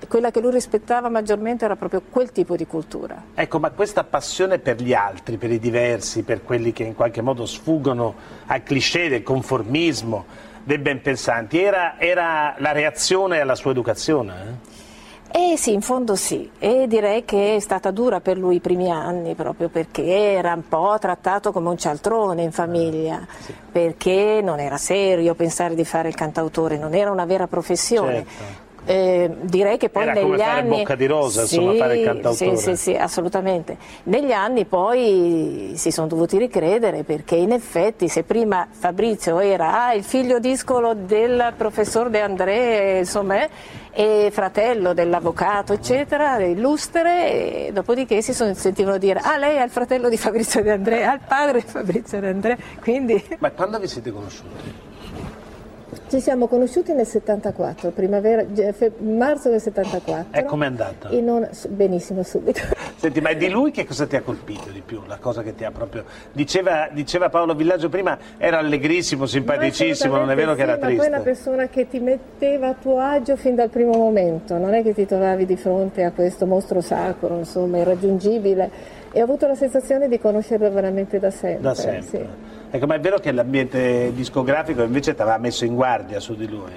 quella 0.08 0.32
che 0.32 0.40
lui 0.40 0.52
rispettava 0.52 1.10
maggiormente 1.10 1.66
era 1.66 1.76
proprio 1.76 2.02
quel 2.10 2.32
tipo 2.32 2.56
di 2.56 2.66
cultura. 2.66 3.22
Ecco, 3.34 3.60
ma 3.60 3.72
questa 3.72 4.04
passione 4.04 4.60
per 4.60 4.82
gli 4.82 4.94
altri, 4.94 5.38
per 5.38 5.52
i 5.52 5.60
diversi, 5.60 6.24
per 6.24 6.44
quelli 6.44 6.72
che 6.72 6.84
in 6.84 6.96
qualche 6.96 7.22
modo 7.22 7.46
sfuggono 7.46 8.16
al 8.48 8.64
cliché 8.64 9.10
del 9.10 9.24
conformismo, 9.24 10.26
dei 10.64 10.78
ben 10.78 11.02
pensanti, 11.02 11.62
era, 11.62 12.00
era 12.00 12.56
la 12.58 12.72
reazione 12.72 13.40
alla 13.40 13.56
sua 13.56 13.72
educazione? 13.72 14.34
eh? 14.34 14.72
Eh 15.36 15.58
sì, 15.58 15.74
in 15.74 15.82
fondo 15.82 16.16
sì, 16.16 16.48
e 16.60 16.86
direi 16.88 17.26
che 17.26 17.56
è 17.56 17.60
stata 17.60 17.90
dura 17.90 18.22
per 18.22 18.38
lui 18.38 18.58
i 18.58 18.60
primi 18.60 18.92
anni, 18.92 19.34
proprio 19.34 19.68
perché 19.68 20.04
era 20.04 20.54
un 20.54 20.68
po' 20.68 20.96
trattato 21.00 21.52
come 21.52 21.70
un 21.70 21.78
cialtrone 21.78 22.44
in 22.44 22.52
famiglia, 22.52 23.26
perché 23.72 24.42
non 24.44 24.60
era 24.60 24.78
serio 24.78 25.34
pensare 25.34 25.74
di 25.74 25.84
fare 25.86 26.08
il 26.08 26.14
cantautore, 26.14 26.78
non 26.78 26.94
era 26.94 27.10
una 27.10 27.26
vera 27.26 27.48
professione. 27.48 28.26
Certo. 28.28 28.62
Eh, 28.86 29.30
direi 29.42 29.78
che 29.78 29.90
poi 29.90 30.04
Era 30.04 30.14
negli 30.14 30.24
come 30.24 30.38
fare 30.38 30.60
anni 30.60 30.78
bocca 30.78 30.96
di 30.96 31.06
rosa, 31.06 31.42
insomma, 31.42 31.74
fare 31.76 31.98
il 31.98 32.06
cantautore. 32.06 32.58
Sì, 32.58 32.64
sì, 32.64 32.76
sì, 32.76 32.96
assolutamente. 32.96 33.78
Negli 34.04 34.32
anni 34.32 34.66
poi 34.66 35.74
si 35.76 35.92
sono 35.92 36.08
dovuti 36.08 36.38
ricredere 36.38 37.04
perché 37.04 37.36
in 37.36 37.52
effetti 37.52 38.08
se 38.08 38.24
prima 38.24 38.68
Fabrizio 38.70 39.40
era 39.40 39.86
ah, 39.86 39.94
il 39.94 40.04
figlio 40.04 40.40
discolo 40.40 40.94
del 40.94 41.54
professor 41.56 42.10
De 42.10 42.22
André, 42.22 43.00
insomma, 43.00 43.44
eh, 43.44 43.50
e 43.94 44.30
fratello 44.32 44.94
dell'avvocato, 44.94 45.72
eccetera, 45.74 46.40
illustre, 46.40 47.68
e 47.68 47.72
dopodiché 47.72 48.22
si 48.22 48.34
sono, 48.34 48.54
sentivano 48.56 48.98
dire 48.98 49.20
ah 49.22 49.38
lei 49.38 49.58
è 49.58 49.64
il 49.64 49.70
fratello 49.70 50.10
di 50.10 50.18
Fabrizio 50.18 50.64
De 50.64 50.72
André, 50.72 51.06
ah 51.06 51.14
il 51.14 51.22
padre 51.26 51.62
di 51.62 51.68
Fabrizio 51.68 52.20
De 52.20 52.28
André, 52.28 52.58
quindi 52.82 53.24
Ma 53.38 53.52
quando 53.52 53.80
vi 53.80 53.88
siete 53.88 54.12
conosciuti? 54.12 54.92
Ci 56.14 56.20
siamo 56.20 56.46
conosciuti 56.46 56.94
nel 56.94 57.08
74, 57.08 57.90
primavera, 57.90 58.46
ge- 58.54 58.72
fe- 58.74 58.92
marzo 59.00 59.50
del 59.50 59.60
74. 59.60 60.28
E 60.30 60.44
com'è 60.44 60.68
andata? 60.68 61.10
Un- 61.10 61.50
benissimo 61.70 62.22
subito. 62.22 62.62
Senti, 62.98 63.20
ma 63.20 63.34
di 63.34 63.50
lui 63.50 63.72
che 63.72 63.84
cosa 63.84 64.06
ti 64.06 64.16
ha 64.16 64.22
colpito 64.22 64.70
di 64.70 64.84
più? 64.86 65.02
La 65.08 65.18
cosa 65.18 65.42
che 65.42 65.56
ti 65.56 65.64
ha 65.64 65.72
proprio... 65.72 66.04
Diceva, 66.32 66.88
diceva 66.92 67.30
Paolo 67.30 67.56
Villaggio 67.56 67.90
prima, 67.90 68.16
era 68.38 68.60
allegrissimo, 68.60 69.26
simpaticissimo, 69.26 70.16
non 70.16 70.30
è 70.30 70.36
vero 70.36 70.54
che 70.54 70.62
era 70.62 70.76
Sì, 70.76 70.80
Ma 70.82 70.86
poi 70.86 70.94
è 70.94 71.08
una 71.08 71.20
triste? 71.20 71.24
persona 71.24 71.68
che 71.68 71.88
ti 71.88 72.00
metteva 72.00 72.68
a 72.68 72.74
tuo 72.76 73.00
agio 73.00 73.36
fin 73.36 73.56
dal 73.56 73.70
primo 73.70 73.94
momento, 73.94 74.56
non 74.60 74.76
è 74.76 74.84
che 74.84 74.94
ti 74.94 75.08
trovavi 75.08 75.48
di 75.48 75.58
fronte 75.58 76.04
a 76.04 76.12
questo 76.12 76.46
mostro 76.46 76.80
sacro, 76.80 77.40
insomma, 77.40 77.80
irraggiungibile. 77.80 79.02
E 79.16 79.22
ho 79.22 79.24
avuto 79.24 79.46
la 79.46 79.54
sensazione 79.56 80.08
di 80.10 80.20
conoscerlo 80.20 80.72
veramente 80.72 81.20
da 81.20 81.30
sempre. 81.30 81.62
Da 81.62 81.76
sempre. 81.76 82.02
sì. 82.02 82.26
Ecco, 82.72 82.88
ma 82.88 82.96
è 82.96 83.00
vero 83.00 83.20
che 83.20 83.32
l'ambiente 83.32 84.12
discografico 84.14 84.82
invece 84.82 85.14
ti 85.14 85.22
aveva 85.22 85.38
messo 85.38 85.64
in 85.66 85.76
guardia 85.76 86.20
su 86.20 86.36
di 86.36 86.48
lui? 86.50 86.72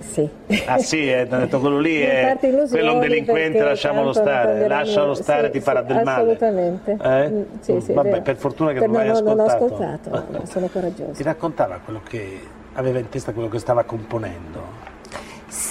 Sì. 0.00 0.28
Ah 0.66 0.76
sì, 0.76 1.10
eh, 1.10 1.26
ti 1.26 1.34
detto 1.36 1.60
quello 1.60 1.78
lì 1.78 1.96
è 2.02 2.36
quello 2.38 2.90
è 2.90 2.94
un 2.94 3.00
delinquente, 3.00 3.62
lasciamolo 3.62 4.12
stare, 4.12 4.68
lascialo 4.68 5.14
stare, 5.14 5.46
sì, 5.46 5.52
ti 5.52 5.60
farà 5.60 5.80
sì, 5.80 5.86
del 5.86 6.02
male. 6.04 6.20
Assolutamente. 6.20 6.96
Eh? 7.00 7.28
Mm, 7.30 7.42
sì, 7.60 7.80
sì, 7.80 7.90
è 7.92 7.94
Vabbè, 7.94 8.20
per 8.20 8.36
fortuna 8.36 8.72
che 8.72 8.80
Per- 8.80 8.88
non 8.88 8.96
l'hai 8.98 9.06
no, 9.08 9.20
non 9.20 9.36
l'ho 9.36 9.44
ascoltato. 9.44 10.10
ascoltato, 10.10 10.46
sono 10.46 10.66
coraggioso. 10.66 11.12
Ti 11.12 11.22
raccontava 11.22 11.80
quello 11.82 12.02
che 12.06 12.40
aveva 12.74 12.98
in 12.98 13.08
testa, 13.08 13.32
quello 13.32 13.48
che 13.48 13.58
stava 13.58 13.84
componendo? 13.84 14.91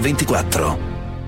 24 0.00 0.95